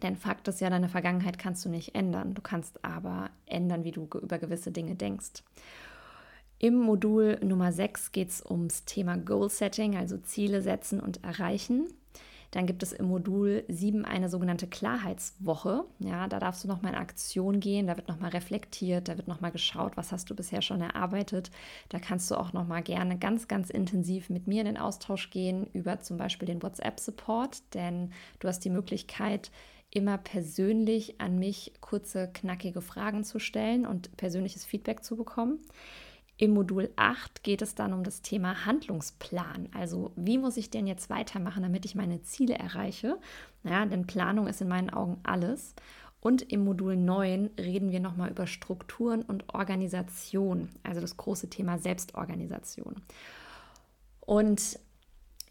Denn 0.01 0.15
Fakt 0.15 0.47
ist 0.47 0.61
ja, 0.61 0.69
deine 0.69 0.89
Vergangenheit 0.89 1.39
kannst 1.39 1.65
du 1.65 1.69
nicht 1.69 1.95
ändern. 1.95 2.33
Du 2.35 2.41
kannst 2.41 2.83
aber 2.85 3.31
ändern, 3.45 3.83
wie 3.83 3.91
du 3.91 4.07
über 4.21 4.37
gewisse 4.37 4.71
Dinge 4.71 4.95
denkst. 4.95 5.43
Im 6.59 6.75
Modul 6.75 7.39
Nummer 7.43 7.71
6 7.71 8.11
geht 8.11 8.29
es 8.29 8.43
ums 8.43 8.85
Thema 8.85 9.17
Goal 9.17 9.49
Setting, 9.49 9.95
also 9.95 10.17
Ziele 10.17 10.61
setzen 10.61 10.99
und 10.99 11.23
erreichen. 11.23 11.87
Dann 12.51 12.65
gibt 12.65 12.83
es 12.83 12.93
im 12.93 13.07
Modul 13.07 13.63
7 13.67 14.05
eine 14.05 14.29
sogenannte 14.29 14.67
Klarheitswoche. 14.67 15.83
Ja, 15.99 16.27
da 16.27 16.39
darfst 16.39 16.63
du 16.63 16.67
nochmal 16.67 16.93
in 16.93 16.99
Aktion 16.99 17.59
gehen, 17.59 17.87
da 17.87 17.97
wird 17.97 18.07
nochmal 18.07 18.31
reflektiert, 18.31 19.07
da 19.07 19.17
wird 19.17 19.27
nochmal 19.27 19.51
geschaut, 19.51 19.97
was 19.97 20.11
hast 20.11 20.29
du 20.29 20.35
bisher 20.35 20.61
schon 20.61 20.81
erarbeitet. 20.81 21.51
Da 21.89 21.99
kannst 21.99 22.31
du 22.31 22.35
auch 22.35 22.53
nochmal 22.53 22.83
gerne 22.83 23.17
ganz, 23.17 23.47
ganz 23.47 23.69
intensiv 23.69 24.29
mit 24.29 24.47
mir 24.47 24.61
in 24.61 24.67
den 24.67 24.77
Austausch 24.77 25.29
gehen 25.29 25.67
über 25.73 25.99
zum 25.99 26.17
Beispiel 26.17 26.47
den 26.47 26.63
WhatsApp-Support, 26.63 27.73
denn 27.73 28.11
du 28.39 28.47
hast 28.47 28.63
die 28.63 28.69
Möglichkeit, 28.69 29.51
immer 29.89 30.17
persönlich 30.17 31.19
an 31.19 31.39
mich 31.39 31.73
kurze, 31.81 32.29
knackige 32.31 32.81
Fragen 32.81 33.23
zu 33.23 33.39
stellen 33.39 33.85
und 33.85 34.15
persönliches 34.17 34.65
Feedback 34.65 35.03
zu 35.03 35.15
bekommen. 35.15 35.59
Im 36.39 36.51
Modul 36.51 36.91
8 36.97 37.43
geht 37.43 37.63
es 37.63 37.73
dann 37.73 37.93
um 37.93 38.03
das 38.03 38.21
Thema 38.21 38.65
Handlungsplan. 38.65 39.69
Also 39.73 40.11
wie 40.15 40.37
muss 40.37 40.57
ich 40.57 40.69
denn 40.69 40.85
jetzt 40.85 41.09
weitermachen, 41.09 41.63
damit 41.63 41.83
ich 41.83 41.95
meine 41.95 42.21
Ziele 42.21 42.53
erreiche? 42.53 43.17
Ja, 43.63 43.83
denn 43.85 44.05
Planung 44.05 44.45
ist 44.45 44.61
in 44.61 44.67
meinen 44.67 44.91
Augen 44.91 45.19
alles. 45.23 45.73
Und 46.21 46.43
im 46.51 46.63
Modul 46.63 46.95
9 46.95 47.49
reden 47.59 47.91
wir 47.91 47.99
nochmal 47.99 48.29
über 48.29 48.45
Strukturen 48.45 49.23
und 49.23 49.51
Organisation, 49.53 50.69
also 50.83 51.01
das 51.01 51.17
große 51.17 51.49
Thema 51.49 51.79
Selbstorganisation. 51.79 53.01
Und 54.19 54.79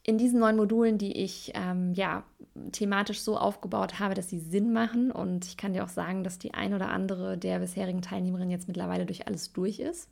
in 0.04 0.18
diesen 0.18 0.38
neun 0.38 0.54
Modulen, 0.54 0.98
die 0.98 1.16
ich 1.20 1.50
ähm, 1.54 1.94
ja 1.94 2.22
thematisch 2.70 3.20
so 3.20 3.36
aufgebaut 3.36 3.98
habe, 3.98 4.14
dass 4.14 4.30
sie 4.30 4.38
Sinn 4.38 4.72
machen. 4.72 5.10
Und 5.10 5.46
ich 5.46 5.56
kann 5.56 5.72
dir 5.72 5.82
auch 5.82 5.88
sagen, 5.88 6.22
dass 6.22 6.38
die 6.38 6.54
ein 6.54 6.74
oder 6.74 6.90
andere 6.90 7.36
der 7.36 7.58
bisherigen 7.58 8.02
Teilnehmerinnen 8.02 8.50
jetzt 8.50 8.68
mittlerweile 8.68 9.04
durch 9.04 9.26
alles 9.26 9.52
durch 9.52 9.80
ist 9.80 10.08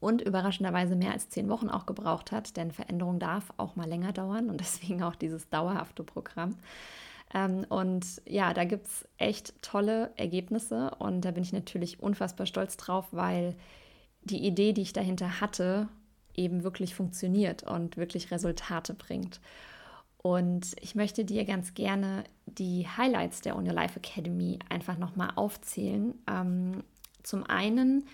und 0.00 0.22
überraschenderweise 0.22 0.96
mehr 0.96 1.12
als 1.12 1.28
zehn 1.28 1.48
Wochen 1.48 1.68
auch 1.68 1.86
gebraucht 1.86 2.32
hat, 2.32 2.56
denn 2.56 2.72
Veränderung 2.72 3.18
darf 3.18 3.52
auch 3.56 3.76
mal 3.76 3.88
länger 3.88 4.12
dauern 4.12 4.50
und 4.50 4.58
deswegen 4.60 5.02
auch 5.02 5.14
dieses 5.14 5.48
dauerhafte 5.48 6.04
Programm. 6.04 6.56
Ähm, 7.32 7.64
und 7.68 8.22
ja, 8.26 8.54
da 8.54 8.64
gibt 8.64 8.86
es 8.86 9.08
echt 9.18 9.60
tolle 9.62 10.12
Ergebnisse 10.16 10.90
und 10.98 11.22
da 11.22 11.30
bin 11.30 11.42
ich 11.42 11.52
natürlich 11.52 12.00
unfassbar 12.00 12.46
stolz 12.46 12.76
drauf, 12.76 13.06
weil 13.12 13.56
die 14.22 14.46
Idee, 14.46 14.72
die 14.72 14.82
ich 14.82 14.92
dahinter 14.92 15.40
hatte, 15.40 15.88
eben 16.34 16.64
wirklich 16.64 16.94
funktioniert 16.94 17.62
und 17.62 17.96
wirklich 17.96 18.30
Resultate 18.30 18.94
bringt. 18.94 19.40
Und 20.18 20.74
ich 20.80 20.94
möchte 20.94 21.24
dir 21.24 21.44
ganz 21.44 21.74
gerne 21.74 22.24
die 22.46 22.86
Highlights 22.88 23.42
der 23.42 23.56
On 23.56 23.66
Your 23.66 23.74
Life 23.74 23.98
Academy 23.98 24.58
einfach 24.70 24.96
nochmal 24.96 25.30
aufzählen. 25.36 26.14
Ähm, 26.26 26.82
zum 27.22 27.44
einen 27.44 28.06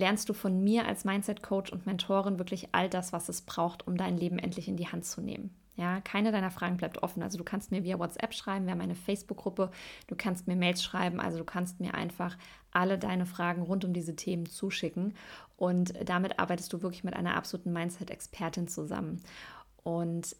lernst 0.00 0.28
du 0.28 0.32
von 0.32 0.64
mir 0.64 0.86
als 0.86 1.04
Mindset 1.04 1.42
Coach 1.42 1.70
und 1.70 1.86
Mentorin 1.86 2.38
wirklich 2.38 2.70
all 2.72 2.88
das, 2.88 3.12
was 3.12 3.28
es 3.28 3.42
braucht, 3.42 3.86
um 3.86 3.96
dein 3.96 4.16
Leben 4.16 4.38
endlich 4.38 4.66
in 4.66 4.76
die 4.76 4.88
Hand 4.88 5.04
zu 5.04 5.20
nehmen. 5.20 5.54
Ja, 5.76 6.00
keine 6.00 6.32
deiner 6.32 6.50
Fragen 6.50 6.76
bleibt 6.76 7.02
offen. 7.02 7.22
Also 7.22 7.38
du 7.38 7.44
kannst 7.44 7.70
mir 7.70 7.84
via 7.84 7.98
WhatsApp 7.98 8.34
schreiben, 8.34 8.66
wir 8.66 8.72
haben 8.72 8.80
eine 8.80 8.94
Facebook-Gruppe, 8.94 9.70
du 10.08 10.16
kannst 10.16 10.46
mir 10.46 10.56
Mails 10.56 10.82
schreiben, 10.82 11.20
also 11.20 11.38
du 11.38 11.44
kannst 11.44 11.80
mir 11.80 11.94
einfach 11.94 12.36
alle 12.72 12.98
deine 12.98 13.24
Fragen 13.24 13.62
rund 13.62 13.84
um 13.84 13.92
diese 13.92 14.16
Themen 14.16 14.46
zuschicken. 14.46 15.14
Und 15.56 15.94
damit 16.04 16.38
arbeitest 16.38 16.72
du 16.72 16.82
wirklich 16.82 17.04
mit 17.04 17.14
einer 17.14 17.36
absoluten 17.36 17.72
Mindset-Expertin 17.72 18.68
zusammen. 18.68 19.22
Und 19.82 20.36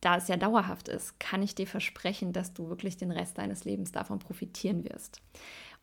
da 0.00 0.16
es 0.16 0.28
ja 0.28 0.36
dauerhaft 0.36 0.88
ist, 0.88 1.18
kann 1.18 1.42
ich 1.42 1.54
dir 1.54 1.66
versprechen, 1.66 2.32
dass 2.32 2.54
du 2.54 2.68
wirklich 2.68 2.96
den 2.96 3.10
Rest 3.10 3.38
deines 3.38 3.64
Lebens 3.64 3.90
davon 3.90 4.20
profitieren 4.20 4.84
wirst. 4.84 5.22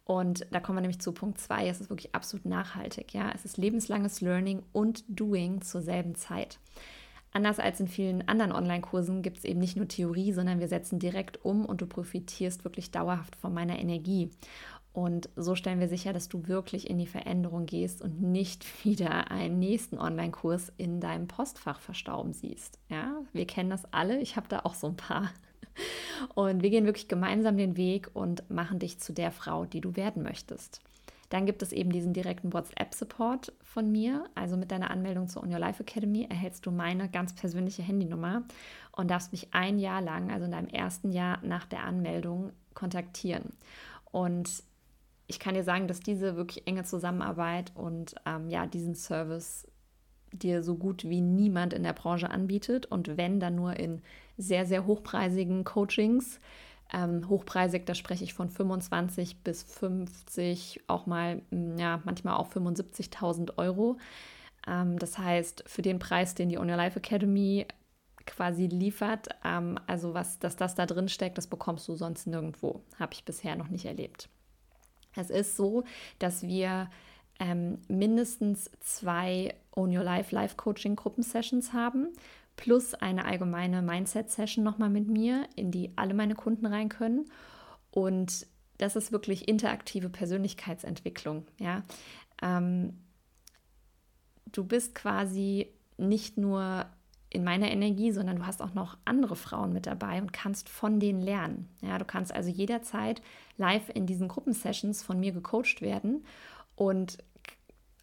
Und 0.06 0.46
da 0.52 0.60
kommen 0.60 0.78
wir 0.78 0.82
nämlich 0.82 1.00
zu 1.00 1.14
Punkt 1.14 1.40
2. 1.40 1.68
Es 1.68 1.80
ist 1.80 1.90
wirklich 1.90 2.14
absolut 2.14 2.46
nachhaltig. 2.46 3.14
Ja? 3.14 3.32
Es 3.34 3.46
ist 3.46 3.58
lebenslanges 3.58 4.22
Learning 4.22 4.64
und 4.74 5.04
Doing 5.08 5.62
zur 5.62 5.82
selben 5.82 6.16
Zeit. 6.16 6.60
Anders 7.32 7.60
als 7.60 7.80
in 7.80 7.88
vielen 7.88 8.28
anderen 8.28 8.52
Online-Kursen 8.52 9.24
gibt 9.24 9.40
es 9.40 9.44
eben 9.44 9.60
nicht 9.60 9.76
nur 9.76 9.88
Theorie, 9.88 10.34
sondern 10.34 10.60
wir 10.60 10.68
setzen 10.68 11.00
direkt 11.00 11.44
um 11.44 11.66
und 11.66 11.82
du 11.82 11.88
profitierst 11.88 12.64
wirklich 12.64 12.92
dauerhaft 12.92 13.36
von 13.36 13.54
meiner 13.54 13.80
Energie. 13.80 14.30
Und 14.94 15.30
so 15.36 15.56
stellen 15.56 15.80
wir 15.80 15.88
sicher, 15.88 16.14
dass 16.14 16.30
du 16.30 16.48
wirklich 16.48 16.88
in 16.88 17.00
die 17.00 17.08
Veränderung 17.08 17.66
gehst 17.66 18.04
und 18.04 18.22
nicht 18.22 18.66
wieder 18.86 19.32
einen 19.32 19.58
nächsten 19.58 19.98
Online-Kurs 19.98 20.72
in 20.78 21.02
deinem 21.02 21.28
Postfach 21.28 21.80
verstauben 21.80 22.34
siehst. 22.34 22.78
Ja, 22.90 23.22
wir 23.34 23.48
kennen 23.48 23.72
das 23.72 23.92
alle. 23.92 24.20
Ich 24.20 24.36
habe 24.36 24.48
da 24.48 24.60
auch 24.60 24.76
so 24.76 24.88
ein 24.88 24.96
paar. 24.96 25.32
Und 26.36 26.64
wir 26.64 26.70
gehen 26.70 26.86
wirklich 26.86 27.08
gemeinsam 27.08 27.58
den 27.58 27.78
Weg 27.78 28.10
und 28.14 28.50
machen 28.50 28.80
dich 28.80 29.00
zu 29.00 29.14
der 29.14 29.32
Frau, 29.32 29.66
die 29.66 29.82
du 29.82 29.96
werden 29.96 30.24
möchtest. 30.24 30.82
Dann 31.30 31.48
gibt 31.48 31.64
es 31.64 31.72
eben 31.72 31.92
diesen 31.92 32.14
direkten 32.14 32.54
WhatsApp-Support 32.54 33.54
von 33.64 33.92
mir. 33.92 34.26
Also 34.36 34.56
mit 34.56 34.70
deiner 34.70 34.92
Anmeldung 34.92 35.28
zur 35.28 35.42
On 35.42 35.52
Your 35.52 35.58
Life 35.58 35.82
Academy 35.82 36.28
erhältst 36.30 36.66
du 36.66 36.72
meine 36.72 37.10
ganz 37.10 37.34
persönliche 37.34 37.82
Handynummer 37.82 38.44
und 38.92 39.10
darfst 39.10 39.32
mich 39.32 39.48
ein 39.52 39.80
Jahr 39.80 40.02
lang, 40.02 40.32
also 40.32 40.46
in 40.46 40.52
deinem 40.52 40.68
ersten 40.68 41.12
Jahr 41.12 41.40
nach 41.42 41.66
der 41.66 41.84
Anmeldung, 41.86 42.52
kontaktieren. 42.76 43.50
Und 44.12 44.64
ich 45.26 45.40
kann 45.40 45.56
dir 45.56 45.64
sagen, 45.64 45.88
dass 45.88 46.02
diese 46.02 46.36
wirklich 46.36 46.68
enge 46.68 46.84
Zusammenarbeit 46.84 47.72
und 47.74 48.14
ähm, 48.28 48.50
ja, 48.50 48.68
diesen 48.68 48.94
Service 48.94 49.68
dir 50.34 50.64
so 50.64 50.76
gut 50.76 51.04
wie 51.04 51.22
niemand 51.22 51.74
in 51.74 51.84
der 51.84 51.94
Branche 51.94 52.30
anbietet 52.30 52.86
und 52.86 53.18
wenn, 53.18 53.40
dann 53.40 53.56
nur 53.56 53.78
in 53.78 54.02
sehr, 54.38 54.66
sehr 54.66 54.86
hochpreisigen 54.86 55.64
Coachings 55.64 56.40
ähm, 56.94 57.28
hochpreisig, 57.28 57.86
da 57.86 57.96
spreche 57.96 58.24
ich 58.24 58.34
von 58.34 58.50
25 58.50 59.38
bis 59.38 59.64
50, 59.64 60.82
auch 60.88 61.08
mal, 61.08 61.42
mm, 61.50 61.78
ja, 61.78 62.02
manchmal 62.06 62.36
auch 62.36 62.50
75.000 62.50 63.58
Euro. 63.58 63.98
Ähm, 64.68 65.00
das 65.00 65.18
heißt, 65.18 65.64
für 65.68 65.82
den 65.82 66.00
Preis, 66.00 66.36
den 66.36 66.50
die 66.50 66.58
On 66.58 66.70
Your 66.70 66.78
Life 66.78 67.00
Academy 67.00 67.66
quasi 68.26 68.68
liefert, 68.68 69.30
ähm, 69.44 69.80
also 69.88 70.14
was, 70.14 70.40
dass 70.40 70.56
das 70.56 70.76
da 70.76 70.86
drin 70.86 71.10
steckt, 71.10 71.38
das 71.38 71.48
bekommst 71.48 71.88
du 71.88 71.96
sonst 71.96 72.28
nirgendwo. 72.28 72.82
Habe 73.00 73.14
ich 73.14 73.26
bisher 73.26 73.56
noch 73.56 73.70
nicht 73.70 73.86
erlebt. 73.86 74.30
Es 75.16 75.30
ist 75.30 75.58
so, 75.58 75.84
dass 76.20 76.44
wir 76.44 76.90
ähm, 77.40 77.80
mindestens 77.88 78.70
zwei 78.80 79.56
Own 79.76 79.96
Your 79.96 80.04
Life 80.04 80.34
Life 80.34 80.56
Coaching 80.56 80.96
Gruppensessions 80.96 81.74
haben 81.74 82.10
plus 82.56 82.94
eine 82.94 83.26
allgemeine 83.26 83.82
Mindset-Session 83.82 84.64
nochmal 84.64 84.90
mit 84.90 85.08
mir, 85.08 85.48
in 85.56 85.72
die 85.72 85.92
alle 85.96 86.14
meine 86.14 86.36
Kunden 86.36 86.66
rein 86.66 86.90
können. 86.90 87.26
Und 87.92 88.46
das 88.78 88.96
ist 88.96 89.12
wirklich 89.12 89.48
interaktive 89.48 90.10
Persönlichkeitsentwicklung. 90.10 91.46
Ja? 91.60 91.84
Ähm, 92.42 92.98
du 94.52 94.64
bist 94.64 94.96
quasi 94.96 95.68
nicht 95.98 96.38
nur 96.38 96.86
in 97.30 97.44
meiner 97.44 97.72
Energie, 97.72 98.12
sondern 98.12 98.38
du 98.38 98.46
hast 98.46 98.62
auch 98.62 98.76
noch 98.76 98.98
andere 99.06 99.36
Frauen 99.36 99.74
mit 99.74 99.88
dabei 99.88 100.22
und 100.22 100.34
kannst 100.34 100.70
von 100.70 101.00
denen 101.00 101.22
lernen. 101.22 101.68
Ja, 101.82 101.98
du 101.98 102.06
kannst 102.06 102.32
also 102.32 102.50
jederzeit 102.50 103.24
live 103.58 103.90
in 103.90 104.06
diesen 104.06 104.28
Gruppensessions 104.28 105.02
von 105.02 105.20
mir 105.20 105.32
gecoacht 105.32 105.82
werden 105.82 106.24
und 106.76 107.18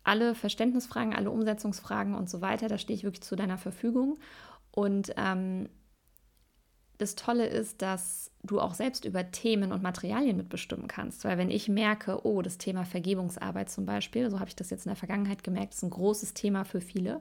alle 0.04 0.34
Verständnisfragen, 0.34 1.14
alle 1.14 1.30
Umsetzungsfragen 1.30 2.14
und 2.14 2.30
so 2.30 2.40
weiter, 2.40 2.68
da 2.68 2.78
stehe 2.78 2.96
ich 2.96 3.04
wirklich 3.04 3.22
zu 3.22 3.36
deiner 3.36 3.58
Verfügung. 3.58 4.18
Und 4.72 5.12
ähm, 5.16 5.68
das 7.00 7.14
Tolle 7.14 7.46
ist, 7.46 7.80
dass 7.82 8.30
du 8.42 8.60
auch 8.60 8.74
selbst 8.74 9.04
über 9.04 9.30
Themen 9.30 9.72
und 9.72 9.82
Materialien 9.82 10.36
mitbestimmen 10.36 10.88
kannst. 10.88 11.24
Weil 11.24 11.38
wenn 11.38 11.50
ich 11.50 11.68
merke, 11.68 12.26
oh, 12.26 12.42
das 12.42 12.58
Thema 12.58 12.84
Vergebungsarbeit 12.84 13.70
zum 13.70 13.86
Beispiel, 13.86 14.30
so 14.30 14.38
habe 14.38 14.48
ich 14.48 14.56
das 14.56 14.70
jetzt 14.70 14.86
in 14.86 14.90
der 14.90 14.96
Vergangenheit 14.96 15.44
gemerkt, 15.44 15.74
ist 15.74 15.82
ein 15.82 15.90
großes 15.90 16.34
Thema 16.34 16.64
für 16.64 16.80
viele, 16.80 17.20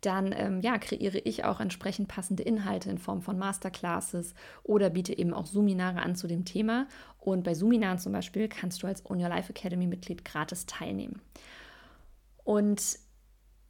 dann 0.00 0.34
ähm, 0.36 0.60
ja, 0.60 0.78
kreiere 0.78 1.18
ich 1.18 1.44
auch 1.44 1.60
entsprechend 1.60 2.08
passende 2.08 2.42
Inhalte 2.42 2.90
in 2.90 2.98
Form 2.98 3.22
von 3.22 3.38
Masterclasses 3.38 4.34
oder 4.62 4.90
biete 4.90 5.16
eben 5.16 5.34
auch 5.34 5.46
Seminare 5.46 6.00
an 6.00 6.16
zu 6.16 6.26
dem 6.26 6.44
Thema. 6.44 6.86
Und 7.18 7.44
bei 7.44 7.54
Seminaren 7.54 7.98
zum 7.98 8.12
Beispiel 8.12 8.48
kannst 8.48 8.82
du 8.82 8.86
als 8.86 9.08
On 9.08 9.20
Your 9.20 9.28
Life 9.28 9.50
Academy 9.50 9.86
Mitglied 9.86 10.24
gratis 10.24 10.66
teilnehmen. 10.66 11.20
Und 12.44 12.98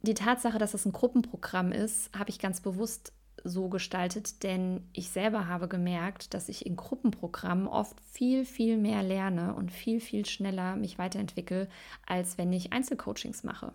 die 0.01 0.13
Tatsache, 0.13 0.59
dass 0.59 0.73
es 0.73 0.85
ein 0.85 0.91
Gruppenprogramm 0.91 1.71
ist, 1.71 2.13
habe 2.17 2.29
ich 2.29 2.39
ganz 2.39 2.61
bewusst 2.61 3.11
so 3.43 3.69
gestaltet, 3.69 4.43
denn 4.43 4.81
ich 4.93 5.09
selber 5.09 5.47
habe 5.47 5.67
gemerkt, 5.67 6.33
dass 6.33 6.49
ich 6.49 6.65
in 6.65 6.75
Gruppenprogrammen 6.75 7.67
oft 7.67 7.99
viel, 8.11 8.45
viel 8.45 8.77
mehr 8.77 9.03
lerne 9.03 9.53
und 9.53 9.71
viel, 9.71 9.99
viel 9.99 10.25
schneller 10.25 10.75
mich 10.75 10.97
weiterentwickle, 10.97 11.67
als 12.05 12.37
wenn 12.37 12.53
ich 12.53 12.73
Einzelcoachings 12.73 13.43
mache. 13.43 13.73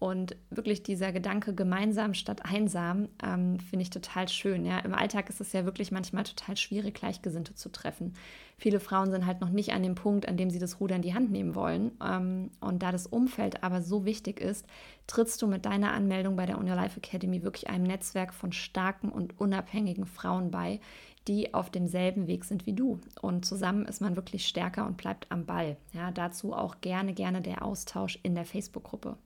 Und 0.00 0.34
wirklich 0.48 0.82
dieser 0.82 1.12
Gedanke 1.12 1.54
gemeinsam 1.54 2.14
statt 2.14 2.40
einsam 2.46 3.10
ähm, 3.22 3.60
finde 3.60 3.82
ich 3.82 3.90
total 3.90 4.28
schön. 4.28 4.64
Ja? 4.64 4.78
Im 4.78 4.94
Alltag 4.94 5.28
ist 5.28 5.42
es 5.42 5.52
ja 5.52 5.66
wirklich 5.66 5.92
manchmal 5.92 6.24
total 6.24 6.56
schwierig, 6.56 6.94
Gleichgesinnte 6.94 7.54
zu 7.54 7.70
treffen. 7.70 8.14
Viele 8.56 8.80
Frauen 8.80 9.10
sind 9.10 9.26
halt 9.26 9.42
noch 9.42 9.50
nicht 9.50 9.74
an 9.74 9.82
dem 9.82 9.94
Punkt, 9.94 10.26
an 10.26 10.38
dem 10.38 10.48
sie 10.48 10.58
das 10.58 10.80
Ruder 10.80 10.96
in 10.96 11.02
die 11.02 11.12
Hand 11.12 11.30
nehmen 11.30 11.54
wollen. 11.54 11.92
Ähm, 12.02 12.50
und 12.60 12.82
da 12.82 12.92
das 12.92 13.06
Umfeld 13.06 13.62
aber 13.62 13.82
so 13.82 14.06
wichtig 14.06 14.40
ist, 14.40 14.64
trittst 15.06 15.42
du 15.42 15.46
mit 15.46 15.66
deiner 15.66 15.92
Anmeldung 15.92 16.34
bei 16.34 16.46
der 16.46 16.56
Your 16.56 16.64
Life 16.64 16.98
Academy 16.98 17.42
wirklich 17.42 17.68
einem 17.68 17.84
Netzwerk 17.84 18.32
von 18.32 18.52
starken 18.52 19.10
und 19.10 19.38
unabhängigen 19.38 20.06
Frauen 20.06 20.50
bei, 20.50 20.80
die 21.28 21.52
auf 21.52 21.68
demselben 21.68 22.26
Weg 22.26 22.46
sind 22.46 22.64
wie 22.64 22.72
du. 22.72 23.00
Und 23.20 23.44
zusammen 23.44 23.84
ist 23.84 24.00
man 24.00 24.16
wirklich 24.16 24.46
stärker 24.46 24.86
und 24.86 24.96
bleibt 24.96 25.26
am 25.30 25.44
Ball. 25.44 25.76
Ja, 25.92 26.10
dazu 26.10 26.54
auch 26.54 26.80
gerne, 26.80 27.12
gerne 27.12 27.42
der 27.42 27.62
Austausch 27.62 28.18
in 28.22 28.34
der 28.34 28.46
Facebook-Gruppe. 28.46 29.18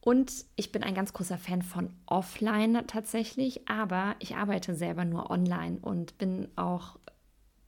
Und 0.00 0.44
ich 0.56 0.72
bin 0.72 0.82
ein 0.82 0.94
ganz 0.94 1.12
großer 1.12 1.38
Fan 1.38 1.62
von 1.62 1.90
Offline 2.06 2.86
tatsächlich, 2.86 3.68
aber 3.68 4.14
ich 4.20 4.36
arbeite 4.36 4.74
selber 4.74 5.04
nur 5.04 5.30
online 5.30 5.78
und 5.80 6.16
bin 6.18 6.48
auch 6.56 6.98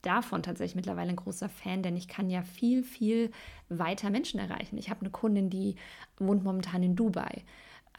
davon 0.02 0.42
tatsächlich 0.42 0.76
mittlerweile 0.76 1.10
ein 1.10 1.16
großer 1.16 1.48
Fan, 1.48 1.82
denn 1.82 1.96
ich 1.96 2.08
kann 2.08 2.30
ja 2.30 2.42
viel, 2.42 2.82
viel 2.82 3.30
weiter 3.68 4.10
Menschen 4.10 4.40
erreichen. 4.40 4.78
Ich 4.78 4.90
habe 4.90 5.00
eine 5.00 5.10
Kundin, 5.10 5.50
die 5.50 5.76
wohnt 6.18 6.44
momentan 6.44 6.82
in 6.82 6.96
Dubai. 6.96 7.44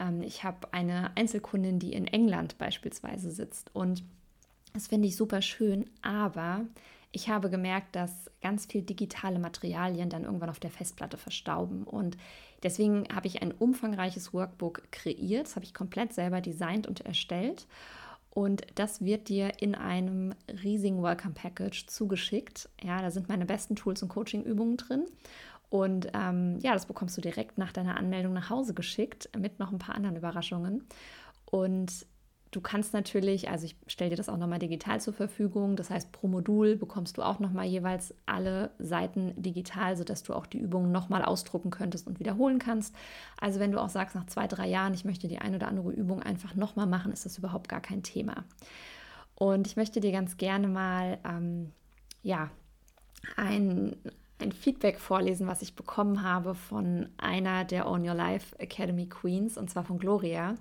Ähm, 0.00 0.22
ich 0.22 0.44
habe 0.44 0.72
eine 0.72 1.16
Einzelkundin, 1.16 1.78
die 1.78 1.92
in 1.92 2.06
England 2.06 2.58
beispielsweise 2.58 3.30
sitzt. 3.30 3.74
Und 3.74 4.02
das 4.72 4.88
finde 4.88 5.08
ich 5.08 5.16
super 5.16 5.42
schön, 5.42 5.88
aber 6.00 6.64
ich 7.12 7.28
habe 7.28 7.50
gemerkt, 7.50 7.94
dass 7.94 8.30
ganz 8.40 8.66
viel 8.66 8.82
digitale 8.82 9.38
Materialien 9.38 10.08
dann 10.08 10.24
irgendwann 10.24 10.50
auf 10.50 10.60
der 10.60 10.70
Festplatte 10.70 11.18
verstauben. 11.18 11.84
Und 11.84 12.16
deswegen 12.62 13.06
habe 13.14 13.26
ich 13.26 13.42
ein 13.42 13.52
umfangreiches 13.52 14.32
Workbook 14.32 14.90
kreiert. 14.90 15.46
Das 15.46 15.56
habe 15.56 15.64
ich 15.64 15.74
komplett 15.74 16.12
selber 16.12 16.40
designt 16.40 16.86
und 16.86 17.00
erstellt. 17.00 17.66
Und 18.30 18.62
das 18.76 19.04
wird 19.04 19.28
dir 19.28 19.60
in 19.60 19.74
einem 19.74 20.34
riesigen 20.62 21.02
Welcome 21.02 21.34
Package 21.34 21.86
zugeschickt. 21.86 22.68
Ja, 22.82 23.02
da 23.02 23.10
sind 23.10 23.28
meine 23.28 23.44
besten 23.44 23.76
Tools 23.76 24.02
und 24.02 24.08
Coaching-Übungen 24.08 24.78
drin. 24.78 25.04
Und 25.68 26.08
ähm, 26.14 26.58
ja, 26.60 26.72
das 26.72 26.86
bekommst 26.86 27.16
du 27.16 27.20
direkt 27.20 27.58
nach 27.58 27.72
deiner 27.72 27.96
Anmeldung 27.96 28.32
nach 28.32 28.50
Hause 28.50 28.74
geschickt 28.74 29.28
mit 29.36 29.58
noch 29.58 29.72
ein 29.72 29.78
paar 29.78 29.94
anderen 29.94 30.16
Überraschungen. 30.16 30.84
Und 31.46 32.06
Du 32.52 32.60
kannst 32.60 32.92
natürlich, 32.92 33.48
also 33.48 33.64
ich 33.64 33.76
stelle 33.86 34.10
dir 34.10 34.16
das 34.16 34.28
auch 34.28 34.36
nochmal 34.36 34.58
digital 34.58 35.00
zur 35.00 35.14
Verfügung. 35.14 35.74
Das 35.74 35.88
heißt, 35.88 36.12
pro 36.12 36.28
Modul 36.28 36.76
bekommst 36.76 37.16
du 37.16 37.22
auch 37.22 37.38
nochmal 37.38 37.64
jeweils 37.64 38.14
alle 38.26 38.70
Seiten 38.78 39.32
digital, 39.40 39.96
sodass 39.96 40.22
du 40.22 40.34
auch 40.34 40.44
die 40.44 40.58
Übungen 40.58 40.92
nochmal 40.92 41.24
ausdrucken 41.24 41.70
könntest 41.70 42.06
und 42.06 42.20
wiederholen 42.20 42.58
kannst. 42.58 42.94
Also 43.40 43.58
wenn 43.58 43.72
du 43.72 43.80
auch 43.80 43.88
sagst, 43.88 44.14
nach 44.14 44.26
zwei, 44.26 44.46
drei 44.48 44.68
Jahren, 44.68 44.92
ich 44.92 45.06
möchte 45.06 45.28
die 45.28 45.38
eine 45.38 45.56
oder 45.56 45.66
andere 45.66 45.92
Übung 45.92 46.22
einfach 46.22 46.54
nochmal 46.54 46.86
machen, 46.86 47.10
ist 47.10 47.24
das 47.24 47.38
überhaupt 47.38 47.70
gar 47.70 47.80
kein 47.80 48.02
Thema. 48.02 48.44
Und 49.34 49.66
ich 49.66 49.76
möchte 49.76 50.00
dir 50.00 50.12
ganz 50.12 50.36
gerne 50.36 50.68
mal, 50.68 51.18
ähm, 51.24 51.72
ja, 52.22 52.50
ein, 53.34 53.96
ein 54.38 54.52
Feedback 54.52 55.00
vorlesen, 55.00 55.46
was 55.46 55.62
ich 55.62 55.74
bekommen 55.74 56.22
habe 56.22 56.54
von 56.54 57.08
einer 57.16 57.64
der 57.64 57.88
Own 57.88 58.06
Your 58.06 58.14
Life 58.14 58.58
Academy 58.58 59.06
Queens, 59.06 59.56
und 59.56 59.70
zwar 59.70 59.84
von 59.84 59.98
Gloria. 59.98 60.56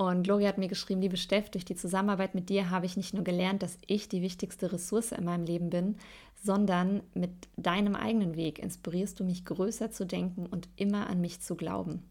Und 0.00 0.22
Gloria 0.22 0.48
hat 0.48 0.56
mir 0.56 0.68
geschrieben, 0.68 1.02
liebe 1.02 1.18
Steff, 1.18 1.50
durch 1.50 1.66
die 1.66 1.74
Zusammenarbeit 1.74 2.34
mit 2.34 2.48
dir 2.48 2.70
habe 2.70 2.86
ich 2.86 2.96
nicht 2.96 3.12
nur 3.12 3.22
gelernt, 3.22 3.62
dass 3.62 3.76
ich 3.86 4.08
die 4.08 4.22
wichtigste 4.22 4.72
Ressource 4.72 5.12
in 5.12 5.26
meinem 5.26 5.44
Leben 5.44 5.68
bin, 5.68 5.98
sondern 6.42 7.02
mit 7.12 7.30
deinem 7.58 7.94
eigenen 7.94 8.34
Weg 8.34 8.60
inspirierst 8.60 9.20
du 9.20 9.24
mich 9.24 9.44
größer 9.44 9.90
zu 9.90 10.06
denken 10.06 10.46
und 10.46 10.70
immer 10.76 11.10
an 11.10 11.20
mich 11.20 11.42
zu 11.42 11.54
glauben. 11.54 12.08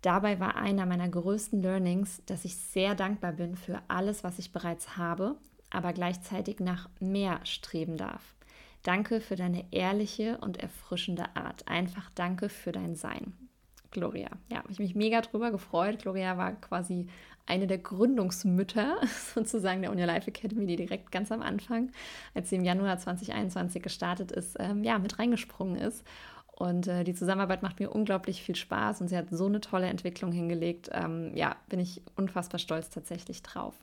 Dabei 0.00 0.40
war 0.40 0.56
einer 0.56 0.86
meiner 0.86 1.06
größten 1.06 1.60
Learnings, 1.60 2.22
dass 2.24 2.46
ich 2.46 2.56
sehr 2.56 2.94
dankbar 2.94 3.32
bin 3.32 3.56
für 3.56 3.82
alles, 3.88 4.24
was 4.24 4.38
ich 4.38 4.50
bereits 4.50 4.96
habe, 4.96 5.36
aber 5.68 5.92
gleichzeitig 5.92 6.60
nach 6.60 6.88
mehr 6.98 7.40
streben 7.44 7.98
darf. 7.98 8.36
Danke 8.84 9.20
für 9.20 9.36
deine 9.36 9.66
ehrliche 9.70 10.38
und 10.38 10.56
erfrischende 10.56 11.36
Art. 11.36 11.68
Einfach 11.68 12.08
danke 12.14 12.48
für 12.48 12.72
dein 12.72 12.96
Sein. 12.96 13.47
Gloria. 13.90 14.28
Ja, 14.50 14.58
habe 14.58 14.70
ich 14.72 14.78
mich 14.78 14.94
mega 14.94 15.20
drüber 15.20 15.50
gefreut. 15.50 16.00
Gloria 16.00 16.36
war 16.36 16.52
quasi 16.52 17.08
eine 17.46 17.66
der 17.66 17.78
Gründungsmütter 17.78 18.98
sozusagen 19.34 19.82
der 19.82 19.90
Uni 19.90 20.04
Life 20.04 20.28
Academy, 20.28 20.66
die 20.66 20.76
direkt 20.76 21.10
ganz 21.10 21.32
am 21.32 21.42
Anfang, 21.42 21.90
als 22.34 22.50
sie 22.50 22.56
im 22.56 22.64
Januar 22.64 22.98
2021 22.98 23.82
gestartet 23.82 24.32
ist, 24.32 24.56
ähm, 24.58 24.84
ja, 24.84 24.98
mit 24.98 25.18
reingesprungen 25.18 25.76
ist. 25.76 26.04
Und 26.52 26.88
äh, 26.88 27.04
die 27.04 27.14
Zusammenarbeit 27.14 27.62
macht 27.62 27.78
mir 27.78 27.90
unglaublich 27.90 28.42
viel 28.42 28.56
Spaß 28.56 29.00
und 29.00 29.08
sie 29.08 29.16
hat 29.16 29.30
so 29.30 29.46
eine 29.46 29.60
tolle 29.60 29.86
Entwicklung 29.86 30.32
hingelegt. 30.32 30.90
Ähm, 30.92 31.32
ja, 31.34 31.56
bin 31.68 31.78
ich 31.78 32.02
unfassbar 32.16 32.58
stolz 32.58 32.90
tatsächlich 32.90 33.42
drauf. 33.42 33.74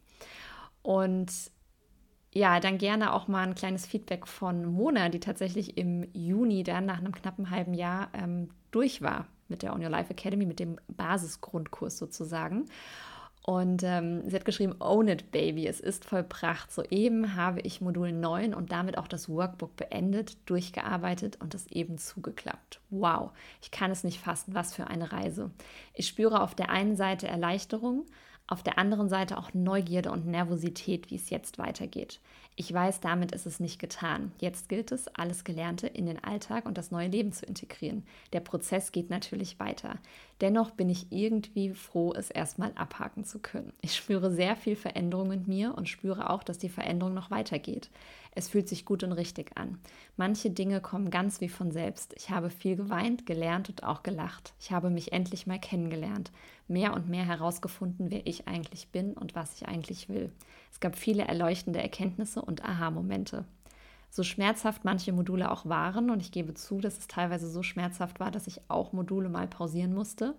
Und 0.82 1.32
ja, 2.34 2.60
dann 2.60 2.78
gerne 2.78 3.14
auch 3.14 3.30
mal 3.30 3.48
ein 3.48 3.56
kleines 3.56 3.86
Feedback 3.86 4.28
von 4.28 4.66
Mona, 4.66 5.08
die 5.08 5.22
tatsächlich 5.22 5.78
im 5.78 6.06
Juni 6.14 6.64
dann 6.64 6.86
nach 6.86 7.00
einem 7.00 7.14
knappen 7.14 7.50
halben 7.50 7.74
Jahr 7.74 8.10
ähm, 8.14 8.50
durch 8.72 9.02
war 9.02 9.26
mit 9.48 9.64
der 9.64 9.74
On 9.74 9.84
Your 9.84 9.90
Life 9.90 10.12
Academy, 10.12 10.46
mit 10.46 10.60
dem 10.60 10.78
Basisgrundkurs 10.88 11.98
sozusagen. 11.98 12.66
Und 13.46 13.84
ähm, 13.84 14.28
sie 14.28 14.36
hat 14.36 14.44
geschrieben, 14.44 14.74
Own 14.80 15.08
it, 15.08 15.32
Baby, 15.32 15.68
es 15.68 15.80
ist 15.80 16.04
vollbracht. 16.04 16.72
Soeben 16.72 17.36
habe 17.36 17.62
ich 17.62 17.80
Modul 17.80 18.12
9 18.12 18.56
und 18.56 18.72
damit 18.72 18.98
auch 18.98 19.08
das 19.08 19.30
Workbook 19.30 19.76
beendet, 19.76 20.38
durchgearbeitet 20.50 21.38
und 21.40 21.54
es 21.54 21.68
eben 21.68 22.00
zugeklappt. 22.00 22.82
Wow, 22.90 23.34
ich 23.62 23.70
kann 23.70 23.92
es 23.92 24.04
nicht 24.04 24.20
fassen, 24.20 24.56
was 24.56 24.74
für 24.74 24.88
eine 24.88 25.12
Reise. 25.12 25.52
Ich 25.94 26.08
spüre 26.08 26.42
auf 26.42 26.56
der 26.56 26.72
einen 26.72 26.96
Seite 26.96 27.28
Erleichterung, 27.28 28.08
auf 28.48 28.64
der 28.64 28.80
anderen 28.80 29.10
Seite 29.10 29.38
auch 29.38 29.54
Neugierde 29.54 30.10
und 30.10 30.26
Nervosität, 30.26 31.12
wie 31.12 31.16
es 31.16 31.30
jetzt 31.30 31.60
weitergeht. 31.60 32.22
Ich 32.58 32.72
weiß, 32.74 33.02
damit 33.02 33.34
ist 33.34 33.46
es 33.46 33.60
nicht 33.60 33.80
getan. 33.80 34.32
Jetzt 34.40 34.70
gilt 34.70 34.94
es, 34.94 35.10
alles 35.10 35.44
Gelernte 35.44 35.88
in 35.88 36.06
den 36.06 36.24
Alltag 36.24 36.66
und 36.66 36.78
das 36.78 36.90
neue 36.90 37.10
Leben 37.10 37.34
zu 37.34 37.46
integrieren. 37.46 38.06
Der 38.32 38.40
Prozess 38.40 38.94
geht 38.94 39.10
natürlich 39.10 39.60
weiter. 39.60 40.00
Dennoch 40.42 40.72
bin 40.72 40.90
ich 40.90 41.12
irgendwie 41.12 41.74
froh, 41.74 42.14
es 42.14 42.30
erstmal 42.30 42.74
abhaken 42.76 43.24
zu 43.24 43.40
können. 43.40 43.72
Ich 43.82 43.96
spüre 43.96 44.32
sehr 44.32 44.58
viel 44.58 44.76
Veränderung 44.76 45.32
in 45.32 45.48
mir 45.48 45.76
und 45.76 45.88
spüre 45.88 46.30
auch, 46.30 46.44
dass 46.44 46.58
die 46.58 46.70
Veränderung 46.70 47.14
noch 47.14 47.32
weitergeht. 47.32 47.90
Es 48.32 48.50
fühlt 48.50 48.68
sich 48.68 48.84
gut 48.84 49.04
und 49.04 49.14
richtig 49.14 49.58
an. 49.58 49.80
Manche 50.18 50.50
Dinge 50.50 50.82
kommen 50.82 51.10
ganz 51.10 51.40
wie 51.40 51.48
von 51.48 51.72
selbst. 51.72 52.14
Ich 52.18 52.32
habe 52.32 52.50
viel 52.50 52.76
geweint, 52.76 53.26
gelernt 53.26 53.70
und 53.70 53.84
auch 53.84 54.04
gelacht. 54.04 54.54
Ich 54.60 54.72
habe 54.72 54.90
mich 54.90 55.14
endlich 55.14 55.48
mal 55.48 55.60
kennengelernt, 55.60 56.34
mehr 56.68 56.94
und 56.94 57.08
mehr 57.08 57.26
herausgefunden, 57.26 58.12
wer 58.12 58.28
ich 58.28 58.46
eigentlich 58.46 58.90
bin 58.90 59.14
und 59.14 59.36
was 59.36 59.56
ich 59.56 59.70
eigentlich 59.70 60.10
will. 60.10 60.34
Es 60.70 60.82
gab 60.82 60.98
viele 60.98 61.24
erleuchtende 61.24 61.82
Erkenntnisse 61.82 62.42
und 62.42 62.66
Aha-Momente. 62.66 63.46
So 64.16 64.24
schmerzhaft 64.24 64.86
manche 64.86 65.12
Module 65.12 65.52
auch 65.52 65.66
waren, 65.66 66.10
und 66.10 66.22
ich 66.22 66.32
gebe 66.32 66.54
zu, 66.54 66.80
dass 66.80 66.98
es 66.98 67.10
teilweise 67.10 67.50
so 67.50 67.64
schmerzhaft 67.64 68.22
war, 68.22 68.32
dass 68.32 68.48
ich 68.48 68.62
auch 68.70 68.94
Module 68.94 69.28
mal 69.28 69.46
pausieren 69.46 69.94
musste, 69.94 70.36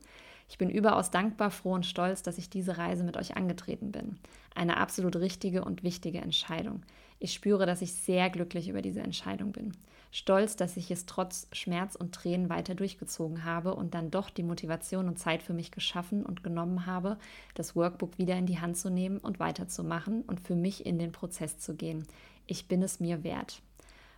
ich 0.49 0.57
bin 0.57 0.71
überaus 0.71 1.11
dankbar, 1.11 1.51
froh 1.51 1.75
und 1.75 1.85
stolz, 1.85 2.23
dass 2.23 2.39
ich 2.39 2.49
diese 2.49 2.79
Reise 2.79 3.05
mit 3.05 3.19
euch 3.19 3.37
angetreten 3.37 3.93
bin. 3.93 4.17
Eine 4.55 4.79
absolut 4.79 5.17
richtige 5.17 5.63
und 5.63 5.83
wichtige 5.83 6.23
Entscheidung. 6.23 6.85
Ich 7.19 7.35
spüre, 7.35 7.67
dass 7.67 7.83
ich 7.83 7.93
sehr 7.93 8.31
glücklich 8.31 8.71
über 8.71 8.81
diese 8.81 9.01
Entscheidung 9.01 9.53
bin. 9.53 9.73
Stolz, 10.11 10.57
dass 10.57 10.79
ich 10.79 10.91
es 10.91 11.05
trotz 11.05 11.47
Schmerz 11.53 11.97
und 11.97 12.15
Tränen 12.15 12.49
weiter 12.49 12.75
durchgezogen 12.75 13.45
habe 13.45 13.75
und 13.75 13.93
dann 13.93 14.11
doch 14.11 14.31
die 14.31 14.43
Motivation 14.43 15.07
und 15.07 15.19
Zeit 15.19 15.43
für 15.43 15.53
mich 15.53 15.71
geschaffen 15.71 16.25
und 16.25 16.43
genommen 16.43 16.87
habe, 16.87 17.19
das 17.53 17.77
Workbook 17.77 18.17
wieder 18.17 18.39
in 18.39 18.47
die 18.47 18.59
Hand 18.59 18.79
zu 18.79 18.89
nehmen 18.89 19.19
und 19.19 19.39
weiterzumachen 19.39 20.23
und 20.23 20.41
für 20.41 20.57
mich 20.57 20.87
in 20.87 20.99
den 20.99 21.13
Prozess 21.13 21.59
zu 21.59 21.75
gehen. 21.75 22.07
Ich 22.47 22.69
bin 22.69 22.83
es 22.83 23.01
mir 23.01 23.23
wert. 23.23 23.61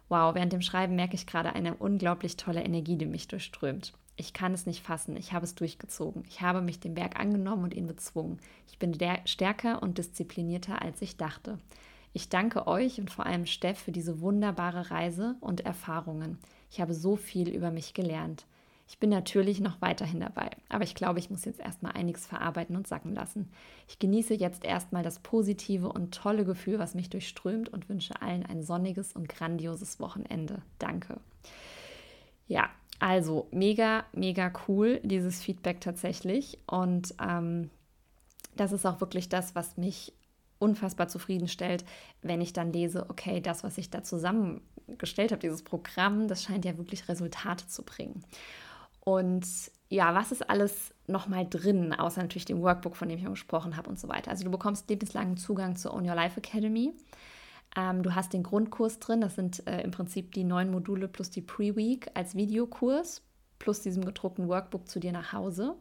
Wow, 0.08 0.34
während 0.34 0.52
dem 0.52 0.62
Schreiben 0.62 0.96
merke 0.96 1.14
ich 1.14 1.26
gerade 1.26 1.54
eine 1.54 1.74
unglaublich 1.74 2.36
tolle 2.36 2.62
Energie, 2.62 2.96
die 2.96 3.06
mich 3.06 3.28
durchströmt. 3.28 3.92
Ich 4.16 4.32
kann 4.32 4.52
es 4.52 4.66
nicht 4.66 4.82
fassen. 4.82 5.16
Ich 5.16 5.32
habe 5.32 5.44
es 5.44 5.54
durchgezogen. 5.54 6.24
Ich 6.28 6.40
habe 6.40 6.60
mich 6.60 6.80
dem 6.80 6.94
Berg 6.94 7.20
angenommen 7.20 7.64
und 7.64 7.74
ihn 7.74 7.86
bezwungen. 7.86 8.40
Ich 8.68 8.78
bin 8.78 8.98
stärker 9.26 9.82
und 9.82 9.98
disziplinierter, 9.98 10.82
als 10.82 11.00
ich 11.02 11.16
dachte. 11.16 11.58
Ich 12.12 12.28
danke 12.28 12.66
euch 12.66 12.98
und 12.98 13.10
vor 13.10 13.26
allem 13.26 13.46
Steff 13.46 13.78
für 13.78 13.92
diese 13.92 14.20
wunderbare 14.20 14.90
Reise 14.90 15.36
und 15.40 15.60
Erfahrungen. 15.60 16.38
Ich 16.70 16.80
habe 16.80 16.94
so 16.94 17.16
viel 17.16 17.48
über 17.48 17.70
mich 17.70 17.94
gelernt. 17.94 18.46
Ich 18.90 18.98
bin 18.98 19.10
natürlich 19.10 19.60
noch 19.60 19.82
weiterhin 19.82 20.20
dabei, 20.20 20.48
aber 20.70 20.82
ich 20.82 20.94
glaube, 20.94 21.18
ich 21.18 21.28
muss 21.28 21.44
jetzt 21.44 21.60
erstmal 21.60 21.92
einiges 21.92 22.26
verarbeiten 22.26 22.74
und 22.74 22.86
sacken 22.86 23.14
lassen. 23.14 23.50
Ich 23.86 23.98
genieße 23.98 24.32
jetzt 24.32 24.64
erstmal 24.64 25.02
das 25.02 25.18
positive 25.18 25.90
und 25.92 26.14
tolle 26.14 26.46
Gefühl, 26.46 26.78
was 26.78 26.94
mich 26.94 27.10
durchströmt 27.10 27.68
und 27.68 27.90
wünsche 27.90 28.20
allen 28.22 28.46
ein 28.46 28.62
sonniges 28.62 29.12
und 29.12 29.28
grandioses 29.28 30.00
Wochenende. 30.00 30.62
Danke. 30.78 31.20
Ja, 32.46 32.70
also 32.98 33.46
mega, 33.50 34.06
mega 34.14 34.50
cool, 34.66 35.00
dieses 35.04 35.42
Feedback 35.42 35.82
tatsächlich. 35.82 36.58
Und 36.66 37.14
ähm, 37.22 37.68
das 38.56 38.72
ist 38.72 38.86
auch 38.86 39.02
wirklich 39.02 39.28
das, 39.28 39.54
was 39.54 39.76
mich 39.76 40.14
unfassbar 40.58 41.08
zufriedenstellt, 41.08 41.84
wenn 42.22 42.40
ich 42.40 42.54
dann 42.54 42.72
lese, 42.72 43.08
okay, 43.10 43.42
das, 43.42 43.62
was 43.64 43.76
ich 43.76 43.90
da 43.90 44.02
zusammengestellt 44.02 45.30
habe, 45.30 45.40
dieses 45.40 45.62
Programm, 45.62 46.26
das 46.26 46.42
scheint 46.42 46.64
ja 46.64 46.78
wirklich 46.78 47.06
Resultate 47.08 47.68
zu 47.68 47.84
bringen. 47.84 48.24
Und 49.08 49.46
ja, 49.88 50.14
was 50.14 50.32
ist 50.32 50.50
alles 50.50 50.92
nochmal 51.06 51.46
drin, 51.48 51.94
außer 51.94 52.20
natürlich 52.20 52.44
dem 52.44 52.60
Workbook, 52.60 52.94
von 52.94 53.08
dem 53.08 53.16
ich 53.16 53.24
gesprochen 53.24 53.78
habe 53.78 53.88
und 53.88 53.98
so 53.98 54.06
weiter. 54.06 54.30
Also 54.30 54.44
du 54.44 54.50
bekommst 54.50 54.90
lebenslangen 54.90 55.38
Zugang 55.38 55.76
zur 55.76 55.94
Own 55.94 56.06
Your 56.06 56.14
Life 56.14 56.38
Academy. 56.38 56.92
Ähm, 57.74 58.02
du 58.02 58.14
hast 58.14 58.34
den 58.34 58.42
Grundkurs 58.42 58.98
drin, 58.98 59.22
das 59.22 59.34
sind 59.34 59.66
äh, 59.66 59.80
im 59.80 59.92
Prinzip 59.92 60.32
die 60.32 60.44
neun 60.44 60.70
Module 60.70 61.08
plus 61.08 61.30
die 61.30 61.40
Pre-Week 61.40 62.10
als 62.12 62.34
Videokurs, 62.34 63.22
plus 63.58 63.80
diesem 63.80 64.04
gedruckten 64.04 64.46
Workbook 64.46 64.86
zu 64.86 65.00
dir 65.00 65.12
nach 65.12 65.32
Hause. 65.32 65.76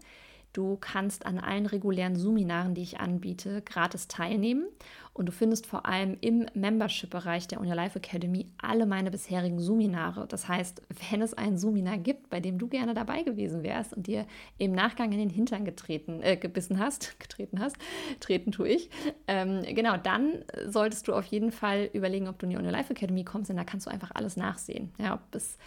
Du 0.54 0.78
kannst 0.78 1.26
an 1.26 1.38
allen 1.38 1.66
regulären 1.66 2.16
Seminaren, 2.16 2.76
die 2.76 2.84
ich 2.84 3.02
anbiete, 3.02 3.62
gratis 3.62 4.08
teilnehmen 4.08 4.68
Und 5.18 5.26
du 5.26 5.32
findest 5.32 5.66
vor 5.66 5.88
allem 5.88 6.16
im 6.22 6.46
Membership-Bereich 6.54 7.48
der 7.48 7.60
Your 7.60 7.74
Life 7.74 7.98
Academy 7.98 8.52
alle 8.62 8.86
meine 8.86 9.10
bisherigen 9.10 9.60
Suminare. 9.60 10.28
Das 10.28 10.48
heißt, 10.48 10.84
wenn 11.10 11.24
es 11.24 11.34
ein 11.34 11.58
Suminar 11.58 11.98
gibt, 11.98 12.30
bei 12.30 12.40
dem 12.40 12.60
du 12.60 12.68
gerne 12.68 12.94
dabei 12.94 13.24
gewesen 13.24 13.64
wärst 13.64 13.94
und 13.94 14.06
dir 14.06 14.28
im 14.60 14.74
Nachgang 14.74 15.12
in 15.12 15.18
den 15.18 15.32
Hintern 15.32 15.66
getreten, 15.66 16.22
äh, 16.22 16.38
gebissen 16.38 16.78
hast, 16.78 17.20
getreten 17.20 17.60
hast, 17.60 17.78
treten 18.20 18.52
tue 18.52 18.68
ich, 18.70 18.92
ähm, 19.28 19.64
genau, 19.64 19.98
dann 19.98 20.44
solltest 20.68 21.08
du 21.08 21.14
auf 21.14 21.26
jeden 21.26 21.52
Fall 21.52 21.90
überlegen, 21.94 22.28
ob 22.28 22.38
du 22.38 22.46
in 22.46 22.52
die 22.52 22.58
Your 22.58 22.62
Life 22.62 22.94
Academy 22.94 23.24
kommst, 23.24 23.50
denn 23.50 23.58
da 23.58 23.64
kannst 23.64 23.88
du 23.88 23.92
einfach 23.92 24.12
alles 24.14 24.38
nachsehen. 24.38 24.92
Ja, 25.00 25.16
ob 25.16 25.34
es 25.34 25.58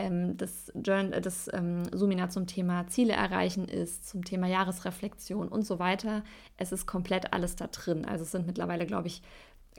ähm, 0.00 0.36
das, 0.36 0.72
Journal, 0.74 1.20
das 1.20 1.50
ähm, 1.52 1.84
Seminar 1.92 2.30
zum 2.30 2.46
Thema 2.46 2.86
Ziele 2.86 3.12
erreichen 3.12 3.66
ist, 3.66 4.08
zum 4.08 4.24
Thema 4.24 4.46
Jahresreflexion 4.46 5.48
und 5.48 5.62
so 5.62 5.78
weiter. 5.78 6.22
Es 6.56 6.72
ist 6.72 6.86
komplett 6.86 7.32
alles 7.32 7.56
da 7.56 7.66
drin. 7.66 8.04
Also 8.04 8.24
es 8.24 8.30
sind 8.30 8.46
mittlerweile, 8.46 8.86
glaube 8.86 8.99
ich, 8.99 8.99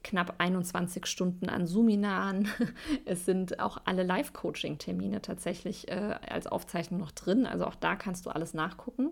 knapp 0.04 0.36
21 0.40 1.06
Stunden 1.06 1.50
an 1.50 1.68
Suminaren. 1.68 2.48
Es 3.06 3.26
sind 3.26 3.60
auch 3.60 3.78
alle 3.86 4.04
Live-Coaching-Termine 4.04 5.22
tatsächlich 5.22 5.90
äh, 5.90 6.16
als 6.30 6.48
Aufzeichnung 6.48 7.00
noch 7.00 7.12
drin. 7.12 7.46
Also 7.46 7.66
auch 7.66 7.76
da 7.76 7.96
kannst 7.96 8.26
du 8.26 8.30
alles 8.30 8.54
nachgucken. 8.54 9.12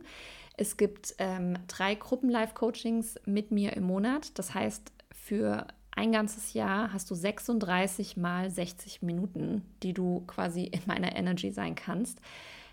Es 0.57 0.77
gibt 0.77 1.15
ähm, 1.19 1.57
drei 1.67 1.95
Gruppen-Live-Coachings 1.95 3.19
mit 3.25 3.51
mir 3.51 3.73
im 3.73 3.83
Monat. 3.83 4.37
Das 4.37 4.53
heißt, 4.53 4.91
für 5.11 5.67
ein 5.91 6.11
ganzes 6.11 6.53
Jahr 6.53 6.93
hast 6.93 7.09
du 7.11 7.15
36 7.15 8.17
mal 8.17 8.49
60 8.49 9.01
Minuten, 9.01 9.63
die 9.83 9.93
du 9.93 10.23
quasi 10.27 10.63
in 10.63 10.81
meiner 10.85 11.15
Energy 11.15 11.51
sein 11.51 11.75
kannst. 11.75 12.19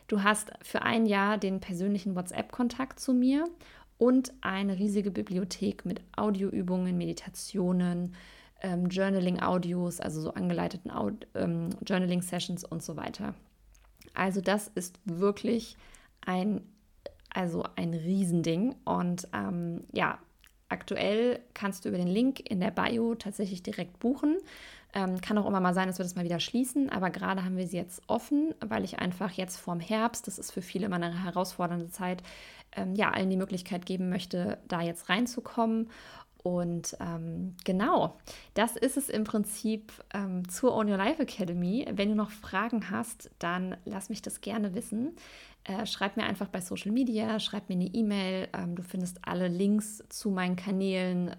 Du 0.08 0.22
hast 0.22 0.52
für 0.62 0.82
ein 0.82 1.06
Jahr 1.06 1.36
den 1.36 1.60
persönlichen 1.60 2.14
WhatsApp-Kontakt 2.14 3.00
zu 3.00 3.12
mir 3.12 3.44
und 3.98 4.32
eine 4.40 4.78
riesige 4.78 5.10
Bibliothek 5.10 5.84
mit 5.84 6.00
Audioübungen, 6.16 6.96
Meditationen, 6.96 8.14
ähm, 8.62 8.88
Journaling-Audios, 8.88 10.00
also 10.00 10.20
so 10.20 10.34
angeleiteten 10.34 10.90
ähm, 11.34 11.70
Journaling-Sessions 11.84 12.64
und 12.64 12.82
so 12.82 12.96
weiter. 12.96 13.34
Also 14.14 14.40
das 14.40 14.68
ist 14.68 14.98
wirklich 15.04 15.76
ein, 16.20 16.62
also 17.30 17.64
ein 17.76 17.94
Riesending. 17.94 18.74
Und 18.84 19.28
ähm, 19.32 19.84
ja, 19.92 20.18
Aktuell 20.68 21.40
kannst 21.54 21.84
du 21.84 21.90
über 21.90 21.98
den 21.98 22.08
Link 22.08 22.40
in 22.50 22.58
der 22.58 22.72
Bio 22.72 23.14
tatsächlich 23.14 23.62
direkt 23.62 24.00
buchen. 24.00 24.38
Ähm, 24.94 25.20
kann 25.20 25.36
auch 25.36 25.46
immer 25.46 25.60
mal 25.60 25.74
sein, 25.74 25.88
dass 25.88 25.98
wir 25.98 26.04
das 26.04 26.16
mal 26.16 26.24
wieder 26.24 26.40
schließen, 26.40 26.88
aber 26.88 27.10
gerade 27.10 27.44
haben 27.44 27.56
wir 27.56 27.66
sie 27.66 27.76
jetzt 27.76 28.02
offen, 28.06 28.54
weil 28.66 28.84
ich 28.84 28.98
einfach 28.98 29.30
jetzt 29.32 29.56
vorm 29.56 29.80
Herbst, 29.80 30.26
das 30.26 30.38
ist 30.38 30.52
für 30.52 30.62
viele 30.62 30.86
immer 30.86 30.96
eine 30.96 31.24
herausfordernde 31.24 31.90
Zeit, 31.90 32.22
ähm, 32.72 32.94
ja, 32.94 33.10
allen 33.10 33.30
die 33.30 33.36
Möglichkeit 33.36 33.84
geben 33.84 34.08
möchte, 34.08 34.58
da 34.68 34.80
jetzt 34.80 35.08
reinzukommen. 35.08 35.90
Und 36.42 36.96
ähm, 37.00 37.56
genau, 37.64 38.18
das 38.54 38.76
ist 38.76 38.96
es 38.96 39.08
im 39.08 39.24
Prinzip 39.24 39.92
ähm, 40.14 40.48
zur 40.48 40.76
Own 40.76 40.88
Your 40.88 40.96
Life 40.96 41.20
Academy. 41.20 41.84
Wenn 41.90 42.10
du 42.10 42.14
noch 42.14 42.30
Fragen 42.30 42.88
hast, 42.88 43.30
dann 43.40 43.76
lass 43.84 44.10
mich 44.10 44.22
das 44.22 44.40
gerne 44.40 44.74
wissen. 44.76 45.16
Äh, 45.64 45.86
schreib 45.86 46.16
mir 46.16 46.22
einfach 46.22 46.46
bei 46.46 46.60
Social 46.60 46.92
Media, 46.92 47.40
schreib 47.40 47.68
mir 47.68 47.74
eine 47.74 47.86
E-Mail. 47.86 48.48
Ähm, 48.52 48.76
du 48.76 48.84
findest 48.84 49.18
alle 49.26 49.48
Links 49.48 50.04
zu 50.08 50.30
meinen 50.30 50.54
Kanälen, 50.54 51.34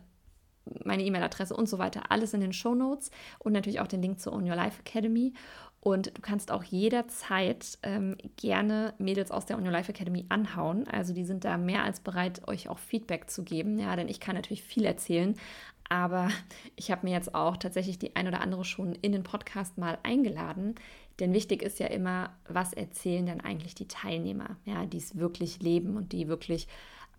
meine 0.84 1.04
E-Mail-Adresse 1.04 1.56
und 1.56 1.68
so 1.68 1.78
weiter, 1.78 2.10
alles 2.10 2.34
in 2.34 2.42
den 2.42 2.54
Show 2.54 2.76
Notes 2.76 3.12
und 3.40 3.54
natürlich 3.54 3.80
auch 3.80 3.88
den 3.88 4.02
Link 4.02 4.20
zur 4.20 4.34
Own 4.34 4.50
Your 4.50 4.56
Life 4.56 4.82
Academy. 4.86 5.34
Und 5.80 6.18
du 6.18 6.22
kannst 6.22 6.52
auch 6.52 6.64
jederzeit 6.64 7.78
ähm, 7.84 8.18
gerne 8.36 8.94
Mädels 8.98 9.32
aus 9.32 9.46
der 9.46 9.58
On 9.58 9.64
Your 9.64 9.72
Life 9.72 9.92
Academy 9.92 10.26
anhauen. 10.28 10.88
Also 10.88 11.14
die 11.14 11.24
sind 11.24 11.46
da 11.46 11.58
mehr 11.58 11.84
als 11.84 12.00
bereit, 12.00 12.48
euch 12.48 12.68
auch 12.68 12.80
Feedback 12.80 13.30
zu 13.30 13.44
geben. 13.44 13.80
Ja, 13.80 13.96
denn 13.96 14.10
ich 14.10 14.20
kann 14.20 14.36
natürlich 14.36 14.64
viel 14.64 14.86
erzählen. 14.86 15.36
Aber 15.90 16.30
ich 16.76 16.92
habe 16.92 17.06
mir 17.06 17.14
jetzt 17.14 17.34
auch 17.34 17.58
tatsächlich 17.58 18.00
die 18.00 18.16
ein 18.16 18.28
oder 18.28 18.42
andere 18.42 18.66
schon 18.66 18.94
in 18.96 19.12
den 19.12 19.24
Podcast 19.24 19.78
mal 19.78 19.98
eingeladen, 20.04 20.76
denn 21.20 21.34
wichtig 21.34 21.64
ist 21.64 21.80
ja 21.80 21.88
immer, 21.88 22.32
was 22.48 22.74
erzählen 22.74 23.26
denn 23.26 23.42
eigentlich 23.42 23.74
die 23.74 23.88
Teilnehmer, 23.88 24.58
ja, 24.66 24.86
die 24.86 24.98
es 24.98 25.18
wirklich 25.18 25.62
leben 25.62 25.98
und 25.98 26.12
die 26.12 26.28
wirklich 26.28 26.68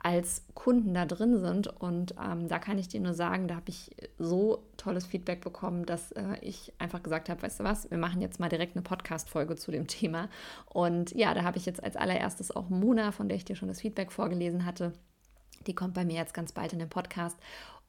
als 0.01 0.45
Kunden 0.55 0.95
da 0.95 1.07
drin 1.07 1.39
sind. 1.41 1.69
Und 1.69 2.15
ähm, 2.23 2.49
da 2.49 2.59
kann 2.59 2.79
ich 2.79 2.89
dir 2.89 3.01
nur 3.01 3.15
sagen, 3.15 3.49
da 3.49 3.57
habe 3.57 3.69
ich 3.69 3.91
so 4.19 4.65
tolles 4.77 5.07
Feedback 5.07 5.41
bekommen, 5.41 5.87
dass 5.87 6.13
äh, 6.13 6.39
ich 6.41 6.73
einfach 6.79 7.03
gesagt 7.03 7.29
habe, 7.29 7.43
weißt 7.43 7.61
du 7.61 7.65
was, 7.65 7.91
wir 7.91 7.99
machen 7.99 8.21
jetzt 8.21 8.41
mal 8.41 8.49
direkt 8.49 8.77
eine 8.77 8.83
Podcast-Folge 8.83 9.57
zu 9.57 9.71
dem 9.71 9.87
Thema. 9.87 10.29
Und 10.67 11.13
ja, 11.15 11.35
da 11.35 11.43
habe 11.43 11.59
ich 11.59 11.67
jetzt 11.67 11.83
als 11.83 11.97
allererstes 11.97 12.55
auch 12.55 12.69
Mona, 12.69 13.13
von 13.13 13.29
der 13.29 13.37
ich 13.37 13.45
dir 13.45 13.57
schon 13.57 13.69
das 13.69 13.81
Feedback 13.81 14.13
vorgelesen 14.13 14.65
hatte. 14.65 14.93
Die 15.67 15.75
kommt 15.75 15.95
bei 15.95 16.05
mir 16.05 16.17
jetzt 16.17 16.35
ganz 16.35 16.53
bald 16.53 16.73
in 16.73 16.79
den 16.79 16.89
Podcast. 16.89 17.37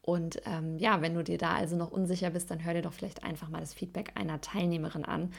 Und 0.02 0.42
ähm, 0.46 0.80
ja, 0.80 1.02
wenn 1.02 1.14
du 1.14 1.24
dir 1.24 1.38
da 1.38 1.54
also 1.54 1.76
noch 1.76 1.92
unsicher 1.92 2.32
bist, 2.32 2.50
dann 2.50 2.64
hör 2.64 2.74
dir 2.74 2.82
doch 2.82 2.94
vielleicht 2.94 3.24
einfach 3.24 3.50
mal 3.50 3.60
das 3.60 3.74
Feedback 3.74 4.14
einer 4.16 4.42
Teilnehmerin 4.42 5.06
an 5.06 5.32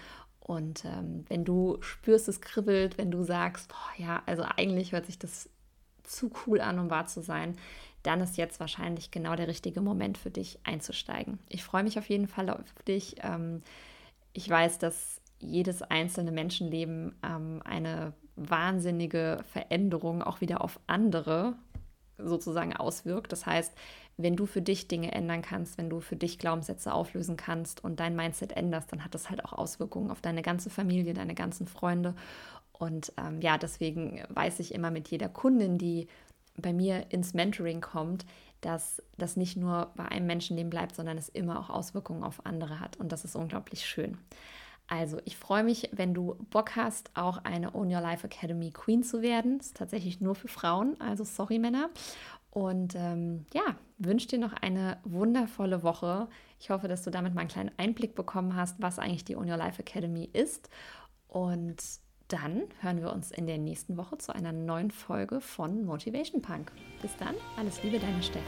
und 0.51 0.85
ähm, 0.85 1.25
wenn 1.29 1.45
du 1.45 1.77
spürst, 1.81 2.27
es 2.29 2.41
kribbelt, 2.41 2.99
wenn 2.99 3.13
du 3.13 3.23
sagst, 3.23 3.69
boah, 3.69 4.03
ja, 4.05 4.23
also 4.27 4.43
eigentlich 4.43 4.91
hört 4.91 5.07
sich 5.07 5.17
das 5.17 5.49
zu 6.11 6.31
cool 6.47 6.61
an, 6.61 6.79
um 6.79 6.91
wahr 6.91 7.07
zu 7.07 7.23
sein, 7.23 7.57
dann 8.03 8.21
ist 8.21 8.37
jetzt 8.37 8.61
wahrscheinlich 8.61 9.11
genau 9.11 9.37
der 9.37 9.49
richtige 9.49 9.81
Moment 9.81 10.19
für 10.19 10.31
dich 10.31 10.59
einzusteigen. 10.65 11.39
Ich 11.49 11.65
freue 11.65 11.83
mich 11.83 11.99
auf 11.99 12.09
jeden 12.09 12.29
Fall 12.29 12.49
auf 12.51 12.83
dich. 12.87 13.17
Ähm, 13.23 13.63
ich 14.33 14.49
weiß, 14.49 14.79
dass 14.79 15.21
jedes 15.39 15.83
einzelne 15.83 16.33
Menschenleben 16.33 17.15
ähm, 17.23 17.63
eine 17.65 18.13
wahnsinnige 18.37 19.39
Veränderung 19.53 20.23
auch 20.23 20.41
wieder 20.41 20.63
auf 20.63 20.81
andere 20.87 21.57
sozusagen 22.19 22.77
auswirkt. 22.77 23.33
Das 23.33 23.47
heißt, 23.47 23.73
wenn 24.17 24.37
du 24.37 24.47
für 24.47 24.63
dich 24.63 24.89
Dinge 24.89 25.13
ändern 25.13 25.43
kannst, 25.43 25.79
wenn 25.79 25.89
du 25.89 26.01
für 26.01 26.17
dich 26.17 26.39
Glaubenssätze 26.39 26.93
auflösen 26.93 27.37
kannst 27.37 27.83
und 27.83 28.01
dein 28.01 28.17
Mindset 28.17 28.53
änderst, 28.53 28.93
dann 28.93 29.05
hat 29.05 29.15
das 29.15 29.31
halt 29.31 29.45
auch 29.45 29.53
Auswirkungen 29.53 30.11
auf 30.11 30.21
deine 30.21 30.43
ganze 30.43 30.71
Familie, 30.71 31.15
deine 31.15 31.35
ganzen 31.35 31.67
Freunde. 31.67 32.15
Und 32.81 33.13
ähm, 33.19 33.43
ja, 33.43 33.59
deswegen 33.59 34.23
weiß 34.31 34.59
ich 34.59 34.75
immer 34.75 34.91
mit 34.91 35.09
jeder 35.09 35.29
Kundin, 35.29 35.77
die 35.77 36.09
bei 36.57 36.73
mir 36.73 37.13
ins 37.13 37.35
Mentoring 37.35 37.83
kommt, 37.83 38.25
dass 38.63 39.03
das 39.19 39.37
nicht 39.37 39.57
nur 39.59 39.91
bei 39.97 40.07
einem 40.07 40.27
Menschenleben 40.27 40.71
bleibt, 40.71 40.97
sondern 40.97 41.19
es 41.19 41.29
immer 41.29 41.61
auch 41.61 41.69
Auswirkungen 41.69 42.25
auf 42.25 42.45
andere 42.47 42.81
hat. 42.81 42.97
Und 42.97 43.13
das 43.13 43.27
ist 43.27 43.37
unglaublich 43.37 43.85
schön. 43.85 44.17
Also, 44.89 45.19
ich 45.27 45.37
freue 45.37 45.63
mich, 45.63 45.91
wenn 45.93 46.15
du 46.15 46.37
Bock 46.49 46.75
hast, 46.75 47.11
auch 47.15 47.45
eine 47.45 47.75
Own 47.75 47.95
Your 47.95 48.01
Life 48.01 48.27
Academy 48.27 48.71
Queen 48.71 49.03
zu 49.03 49.21
werden. 49.21 49.59
Das 49.59 49.69
ist 49.69 49.77
tatsächlich 49.77 50.23
nur 50.23 50.35
für 50.35 50.49
Frauen, 50.49 50.99
also 51.03 51.23
sorry 51.23 51.59
Männer. 51.59 51.91
Und 52.51 52.95
ähm, 52.97 53.45
ja, 53.53 53.77
wünsche 53.99 54.27
dir 54.27 54.39
noch 54.39 54.55
eine 54.55 54.97
wundervolle 55.05 55.83
Woche. 55.83 56.29
Ich 56.59 56.71
hoffe, 56.71 56.89
dass 56.89 57.03
du 57.03 57.11
damit 57.11 57.35
mal 57.35 57.43
einen 57.43 57.51
kleinen 57.51 57.73
Einblick 57.77 58.15
bekommen 58.15 58.57
hast, 58.57 58.81
was 58.81 58.99
eigentlich 58.99 59.27
die 59.27 59.37
Own 59.37 59.51
Your 59.51 59.59
Life 59.59 59.81
Academy 59.81 60.29
ist. 60.33 60.71
Und 61.29 61.77
dann 62.33 62.63
hören 62.81 63.01
wir 63.01 63.13
uns 63.13 63.31
in 63.31 63.47
der 63.47 63.59
nächsten 63.59 63.97
Woche 63.97 64.19
zu 64.19 64.35
einer 64.35 64.53
neuen 64.53 64.91
Folge 64.91 65.41
von 65.41 65.85
Motivation 65.85 66.41
Punk. 66.41 66.71
Bis 67.03 67.17
dann, 67.17 67.35
alles 67.57 67.83
Liebe, 67.83 67.99
deine 67.99 68.23
Steff. 68.23 68.43